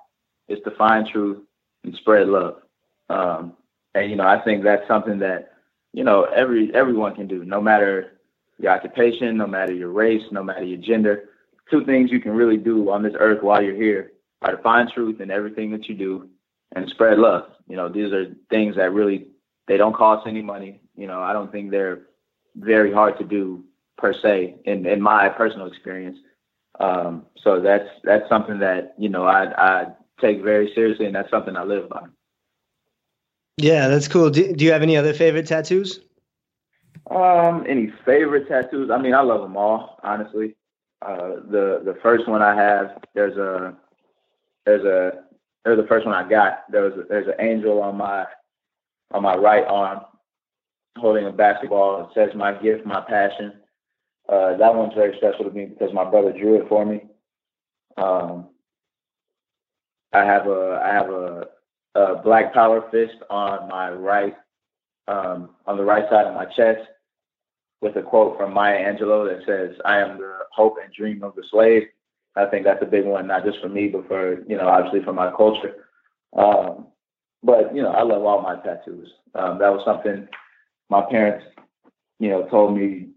[0.48, 1.38] is to find truth
[1.84, 2.62] and spread love.
[3.08, 3.52] Um,
[3.94, 5.52] and you know, I think that's something that
[5.92, 8.18] you know every everyone can do, no matter
[8.58, 11.30] your occupation, no matter your race, no matter your gender.
[11.70, 14.12] Two things you can really do on this earth while you're here
[14.42, 16.28] are to find truth in everything that you do
[16.74, 17.44] and spread love.
[17.68, 19.28] You know, these are things that really
[19.68, 20.80] they don't cost any money.
[20.94, 22.02] You know, I don't think they're
[22.56, 23.64] very hard to do
[23.98, 26.18] per se in, in my personal experience.
[26.78, 29.86] Um, so that's that's something that you know I I
[30.20, 32.04] take very seriously, and that's something I live by.
[33.56, 34.28] Yeah, that's cool.
[34.28, 36.00] Do, do you have any other favorite tattoos?
[37.10, 38.90] Um, any favorite tattoos?
[38.90, 40.56] I mean, I love them all, honestly.
[41.00, 43.74] Uh, the the first one I have, there's a
[44.66, 45.24] there's a
[45.66, 46.70] there's the first one I got.
[46.70, 48.24] There was a, there's an angel on my
[49.10, 50.02] on my right arm
[50.96, 52.02] holding a basketball.
[52.02, 53.52] It says my gift, my passion.
[54.28, 57.00] Uh, that one's very special to me because my brother drew it for me.
[57.96, 58.46] Um,
[60.12, 61.46] I have a I have a,
[61.96, 64.36] a black power fist on my right
[65.08, 66.88] um, on the right side of my chest
[67.80, 71.34] with a quote from Maya Angelou that says, "I am the hope and dream of
[71.34, 71.88] the slave."
[72.36, 75.02] I think that's a big one, not just for me, but for you know, obviously
[75.02, 75.86] for my culture.
[76.36, 76.88] Um,
[77.42, 79.08] but you know, I love all my tattoos.
[79.34, 80.28] Um, that was something
[80.88, 81.44] my parents,
[82.18, 83.08] you know, told me,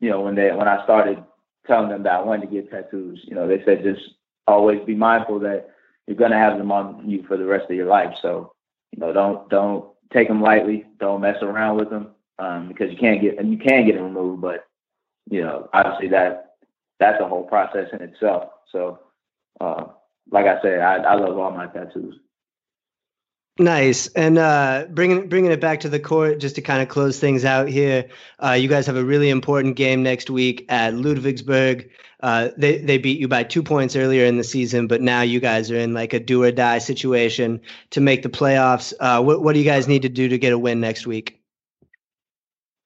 [0.00, 1.22] you know, when they when I started
[1.66, 3.20] telling them that I wanted to get tattoos.
[3.24, 4.02] You know, they said just
[4.46, 5.70] always be mindful that
[6.06, 8.14] you're gonna have them on you for the rest of your life.
[8.20, 8.52] So
[8.92, 10.86] you know, don't don't take them lightly.
[10.98, 12.08] Don't mess around with them
[12.38, 14.66] um, because you can't get and you can get them removed, but
[15.30, 16.49] you know, obviously that
[17.00, 18.50] that's a whole process in itself.
[18.70, 19.00] So,
[19.60, 19.86] uh,
[20.30, 22.14] like I said, I, I love all my tattoos.
[23.58, 24.06] Nice.
[24.08, 27.44] And uh, bringing bringing it back to the court, just to kind of close things
[27.44, 28.08] out here.
[28.42, 31.90] Uh, you guys have a really important game next week at Ludwigsburg.
[32.22, 35.40] Uh, they they beat you by two points earlier in the season, but now you
[35.40, 37.60] guys are in like a do or die situation
[37.90, 38.94] to make the playoffs.
[38.98, 41.39] Uh, what what do you guys need to do to get a win next week?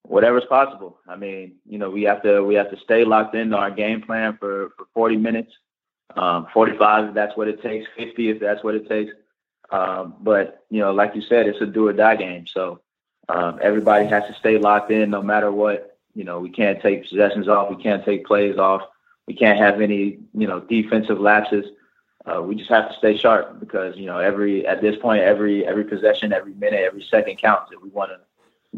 [0.04, 0.98] Whatever's possible.
[1.08, 4.02] I mean, you know, we have to we have to stay locked into our game
[4.02, 5.52] plan for for 40 minutes,
[6.16, 9.12] um, 45 if that's what it takes, 50 if that's what it takes.
[9.70, 12.46] Um, but you know, like you said, it's a do or die game.
[12.46, 12.80] So
[13.28, 15.98] um, everybody has to stay locked in, no matter what.
[16.14, 18.82] You know, we can't take possessions off, we can't take plays off,
[19.26, 21.64] we can't have any you know defensive lapses.
[22.26, 25.66] uh, we just have to stay sharp because you know every at this point every
[25.66, 28.18] every possession, every minute, every second counts if we want to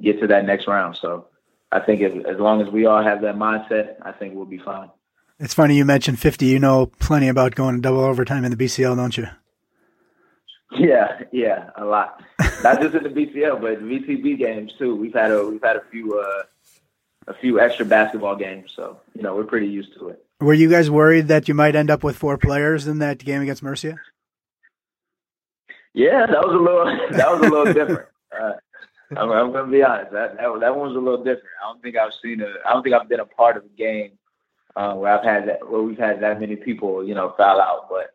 [0.01, 0.97] get to that next round.
[0.97, 1.27] So
[1.73, 4.59] I think if, as long as we all have that mindset, I think we'll be
[4.59, 4.91] fine.
[5.39, 6.47] It's funny you mentioned 50.
[6.47, 9.27] You know plenty about going to double overtime in the BCL, don't you?
[10.73, 12.23] Yeah, yeah, a lot.
[12.63, 14.97] Not just in the BCL, but VTB games too.
[14.97, 16.43] We've had a we've had a few uh,
[17.29, 20.25] a few extra basketball games, so you know we're pretty used to it.
[20.41, 23.43] Were you guys worried that you might end up with four players in that game
[23.43, 24.01] against Murcia?
[25.95, 26.85] Yeah, that was a little
[27.17, 28.09] that was a little different.
[28.39, 28.53] Uh,
[29.17, 30.13] I'm, I'm going to be honest.
[30.13, 31.55] That, that that one was a little different.
[31.63, 32.53] I don't think I've seen a.
[32.67, 34.13] I don't think I've been a part of a game
[34.75, 37.89] uh, where I've had that where we've had that many people, you know, foul out.
[37.89, 38.15] But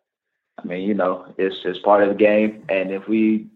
[0.60, 2.66] I mean, you know, it's it's part of the game.
[2.70, 3.48] And if we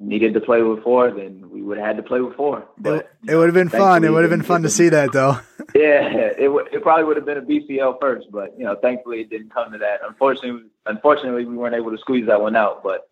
[0.00, 2.66] needed to play with four, then we would have had to play with four.
[2.78, 4.04] But it, it would have been fun.
[4.04, 5.38] It would have been fun to see that, though.
[5.74, 9.20] yeah, it w- it probably would have been a BCL first, but you know, thankfully
[9.20, 10.00] it didn't come to that.
[10.06, 12.82] Unfortunately, unfortunately, we weren't able to squeeze that one out.
[12.82, 13.08] But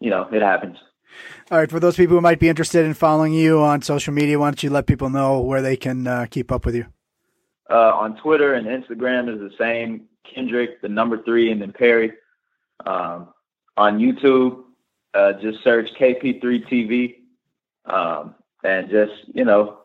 [0.00, 0.76] you know, it happens.
[1.50, 4.38] All right, for those people who might be interested in following you on social media,
[4.38, 6.86] why don't you let people know where they can uh, keep up with you?
[7.70, 12.12] Uh, on Twitter and Instagram is the same Kendrick, the number three, and then Perry.
[12.86, 13.28] Um,
[13.76, 14.64] on YouTube,
[15.14, 17.16] uh, just search KP3TV,
[17.86, 18.34] um,
[18.64, 19.78] and just you know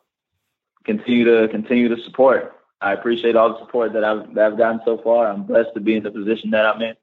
[0.83, 2.53] continue to continue to support.
[2.81, 5.27] I appreciate all the support that I've that I've gotten so far.
[5.27, 6.95] I'm blessed to be in the position that I'm in,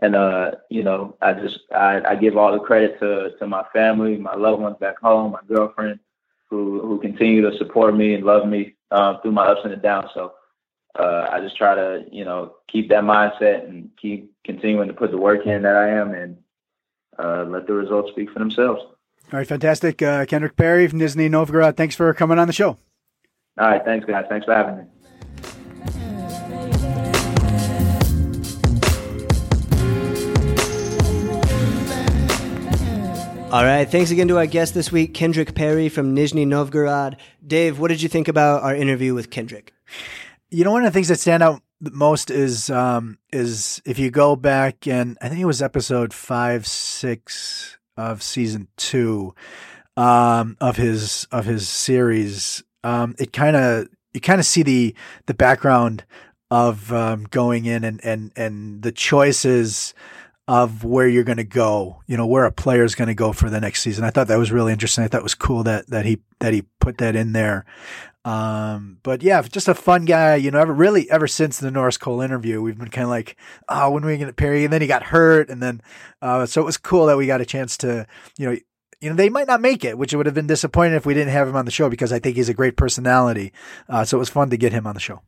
[0.00, 3.64] and uh, you know, I just I, I give all the credit to to my
[3.72, 6.00] family, my loved ones back home, my girlfriend,
[6.50, 10.10] who who continue to support me and love me um, through my ups and downs.
[10.14, 10.34] So
[10.98, 15.10] uh, I just try to you know keep that mindset and keep continuing to put
[15.10, 16.36] the work in that I am, and
[17.18, 18.82] uh, let the results speak for themselves.
[19.32, 20.02] All right, fantastic.
[20.02, 22.76] Uh, Kendrick Perry from Nizhny Novgorod, thanks for coming on the show.
[23.58, 24.26] All right, thanks, guys.
[24.28, 24.84] Thanks for having me.
[33.54, 33.88] All right.
[33.88, 37.18] Thanks again to our guest this week, Kendrick Perry from Nizhny Novgorod.
[37.46, 39.72] Dave, what did you think about our interview with Kendrick?
[40.50, 44.10] You know, one of the things that stand out most is um, is if you
[44.10, 49.36] go back and I think it was episode five, six of season two
[49.96, 52.64] um, of his of his series.
[52.82, 56.04] Um, it kind of you kind of see the the background
[56.50, 59.94] of um, going in and and and the choices
[60.46, 63.32] of where you're going to go, you know, where a player is going to go
[63.32, 64.04] for the next season.
[64.04, 65.02] I thought that was really interesting.
[65.02, 67.64] I thought it was cool that that he that he put that in there.
[68.26, 71.98] Um, but yeah, just a fun guy, you know, ever really ever since the Norris
[71.98, 73.36] Cole interview, we've been kind of like,
[73.68, 74.64] oh, when are we going to Perry?
[74.64, 75.48] And then he got hurt.
[75.48, 75.82] And then,
[76.22, 78.06] uh, so it was cool that we got a chance to,
[78.38, 78.56] you know,
[79.00, 81.32] you know, they might not make it, which would have been disappointing if we didn't
[81.32, 83.52] have him on the show because I think he's a great personality.
[83.88, 85.20] Uh, so it was fun to get him on the show.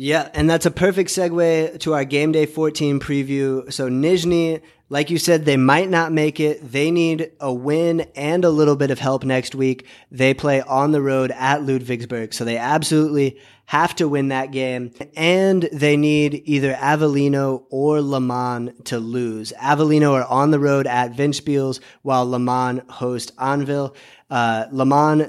[0.00, 3.72] Yeah, and that's a perfect segue to our game day 14 preview.
[3.72, 6.72] So Nizhny, like you said, they might not make it.
[6.72, 9.86] They need a win and a little bit of help next week.
[10.10, 14.94] They play on the road at Ludwigsburg, so they absolutely have to win that game.
[15.14, 19.52] And they need either Avellino or Le Mans to lose.
[19.60, 23.94] Avellino are on the road at Ventspils, while Le Mans host Anwil.
[24.30, 24.66] Uh,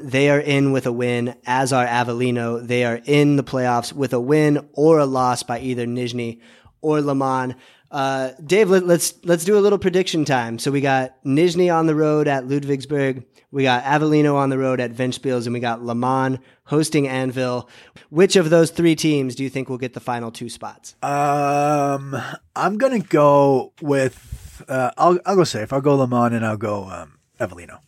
[0.03, 2.65] they are in with a win, as are Avellino.
[2.65, 6.39] They are in the playoffs with a win or a loss by either Nizhny
[6.81, 7.55] or Le Mans.
[7.91, 10.59] Uh, Dave, let, us let's, let's do a little prediction time.
[10.59, 13.25] So we got Nizhny on the road at Ludwigsburg.
[13.51, 17.67] We got Avellino on the road at Ventspils, and we got Le Mans hosting Anwil.
[18.09, 20.95] Which of those three teams do you think will get the final two spots?
[21.01, 22.15] Um,
[22.55, 24.63] I'm gonna go with.
[24.67, 25.73] Uh, I'll I'll go safe.
[25.73, 27.79] I'll go Le Mans and I'll go um, Avellino.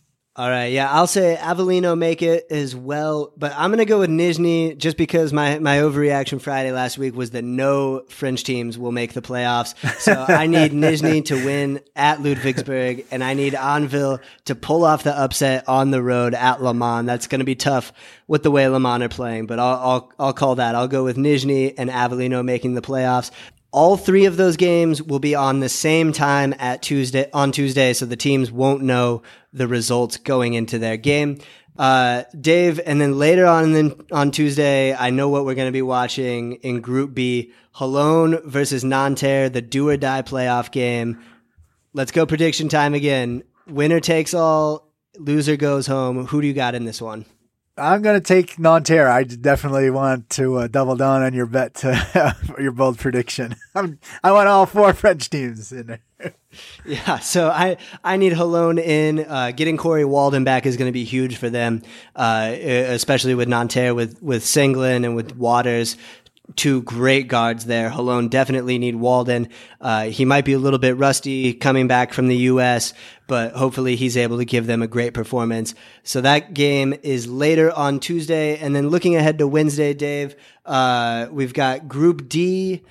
[0.41, 4.09] All right, yeah, I'll say Avellino make it as well, but I'm gonna go with
[4.09, 8.91] Nizhny just because my my overreaction Friday last week was that no French teams will
[8.91, 9.76] make the playoffs.
[9.99, 15.03] So I need Nizhny to win at Ludwigsburg, and I need Anwil to pull off
[15.03, 17.05] the upset on the road at Le Mans.
[17.05, 17.93] That's gonna be tough
[18.27, 20.73] with the way Le Mans are playing, but I'll I'll, I'll call that.
[20.73, 23.30] I'll go with Nizhny and Avellino making the playoffs.
[23.72, 27.93] All three of those games will be on the same time at Tuesday on Tuesday,
[27.93, 29.23] so the teams won't know
[29.53, 31.39] the results going into their game.
[31.77, 35.72] Uh, Dave, and then later on then on Tuesday, I know what we're going to
[35.72, 41.22] be watching in Group B: Holon versus Nanterre, the do or die playoff game.
[41.93, 43.43] Let's go prediction time again.
[43.68, 46.27] Winner takes all, loser goes home.
[46.27, 47.26] Who do you got in this one?
[47.77, 49.10] I'm going to take Nanterre.
[49.10, 53.56] I definitely want to uh, double down on your bet to your bold prediction.
[53.76, 56.34] I'm, I want all four French teams in there.
[56.85, 59.19] yeah, so I I need Holon in.
[59.19, 61.81] Uh, getting Corey Walden back is going to be huge for them,
[62.15, 65.98] uh, especially with Nanterre, with with Senglin and with Waters
[66.56, 67.90] two great guards there.
[67.90, 69.49] Holon definitely need Walden.
[69.80, 72.94] Uh, he might be a little bit rusty coming back from the U.S.,
[73.28, 75.73] but hopefully he's able to give them a great performance.
[76.03, 78.57] So that game is later on Tuesday.
[78.57, 82.84] And then looking ahead to Wednesday, Dave, uh, we've got Group D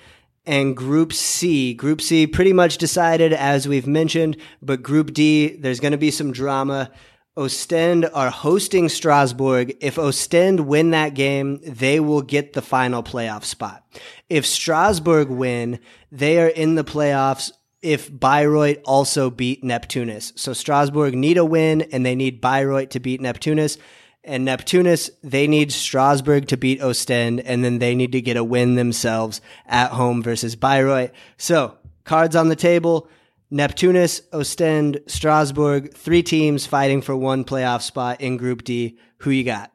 [0.45, 1.73] and Group C.
[1.73, 6.11] Group C pretty much decided, as we've mentioned, but Group D, there's going to be
[6.11, 6.91] some drama.
[7.37, 9.73] Ostend are hosting Strasbourg.
[9.79, 13.85] If Ostend win that game, they will get the final playoff spot.
[14.29, 15.79] If Strasbourg win,
[16.11, 17.51] they are in the playoffs
[17.81, 20.37] if Bayreuth also beat Neptunus.
[20.37, 23.77] So Strasbourg need a win and they need Bayreuth to beat Neptunus.
[24.23, 28.43] And Neptunus, they need Strasbourg to beat Ostend and then they need to get a
[28.43, 31.11] win themselves at home versus Bayreuth.
[31.37, 33.07] So cards on the table.
[33.51, 38.97] Neptunus, Ostend, Strasbourg, three teams fighting for one playoff spot in Group D.
[39.19, 39.71] Who you got?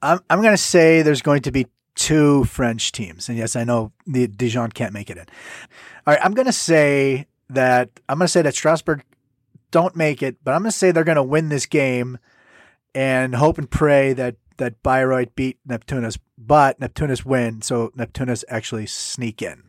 [0.00, 1.66] I'm, I'm going to say there's going to be
[1.96, 3.28] two French teams.
[3.28, 5.24] And yes, I know the Dijon can't make it in.
[6.06, 9.02] All right, I'm going to say that I'm going to say that Strasbourg
[9.70, 12.18] don't make it, but I'm going to say they're going to win this game
[12.94, 18.86] and hope and pray that that Bayreuth beat Neptunus, but Neptunus win, so Neptunus actually
[18.86, 19.64] sneak in.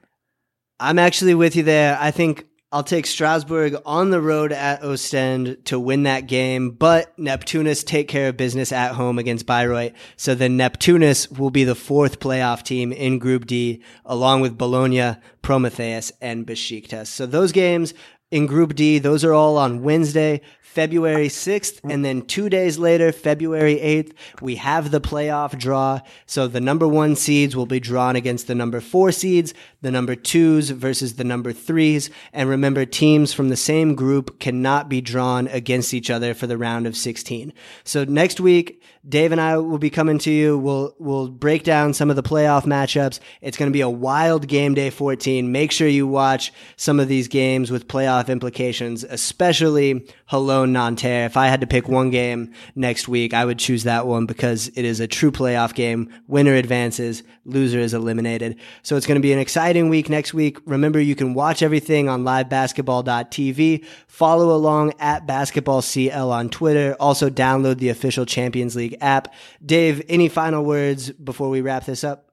[0.80, 1.98] I'm actually with you there.
[2.00, 7.18] I think I'll take Strasbourg on the road at Ostend to win that game, but
[7.18, 9.94] Neptunus take care of business at home against Bayreuth.
[10.18, 15.16] So then Neptunus will be the fourth playoff team in Group D, along with Bologna,
[15.42, 17.08] Prometheus, and Besiktas.
[17.08, 17.94] So those games
[18.32, 20.42] in Group D, those are all on Wednesday.
[20.78, 21.80] February 6th.
[21.90, 24.14] And then two days later, February 8th,
[24.44, 26.02] we have the playoff draw.
[26.28, 30.16] So the number one seeds will be drawn against the number four seeds, the number
[30.16, 32.10] twos versus the number threes.
[32.34, 36.58] And remember, teams from the same group cannot be drawn against each other for the
[36.58, 37.54] round of 16.
[37.84, 40.58] So next week, Dave and I will be coming to you.
[40.58, 43.20] We'll we'll break down some of the playoff matchups.
[43.42, 45.50] It's going to be a wild game day 14.
[45.50, 51.26] Make sure you watch some of these games with playoff implications, especially Holon Nanterre.
[51.26, 54.68] If I had to pick one game next week, I would choose that one because
[54.70, 56.12] it is a true playoff game.
[56.28, 58.58] Winner advances, loser is eliminated.
[58.84, 60.58] So it's going to be an exciting week next week.
[60.66, 63.86] Remember, you can watch everything on livebasketball.tv.
[64.08, 66.96] Follow along at basketballcl on Twitter.
[67.00, 69.34] Also download the official Champions League app.
[69.64, 72.32] Dave, any final words before we wrap this up?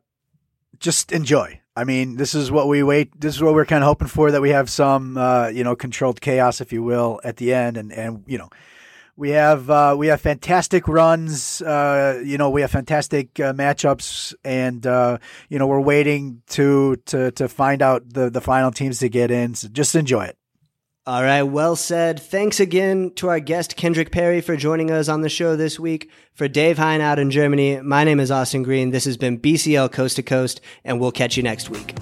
[0.78, 1.60] Just enjoy.
[1.76, 3.20] I mean, this is what we wait.
[3.20, 5.74] This is what we're kind of hoping for that we have some, uh, you know,
[5.74, 8.48] controlled chaos, if you will, at the end, and and you know,
[9.16, 11.62] we have uh, we have fantastic runs.
[11.62, 15.18] Uh, you know, we have fantastic uh, matchups, and uh,
[15.48, 19.30] you know, we're waiting to to to find out the the final teams to get
[19.30, 19.54] in.
[19.54, 20.36] So just enjoy it.
[21.06, 22.18] All right, well said.
[22.18, 26.10] Thanks again to our guest, Kendrick Perry, for joining us on the show this week.
[26.32, 28.90] For Dave Hein out in Germany, my name is Austin Green.
[28.90, 31.94] This has been BCL Coast to Coast, and we'll catch you next week.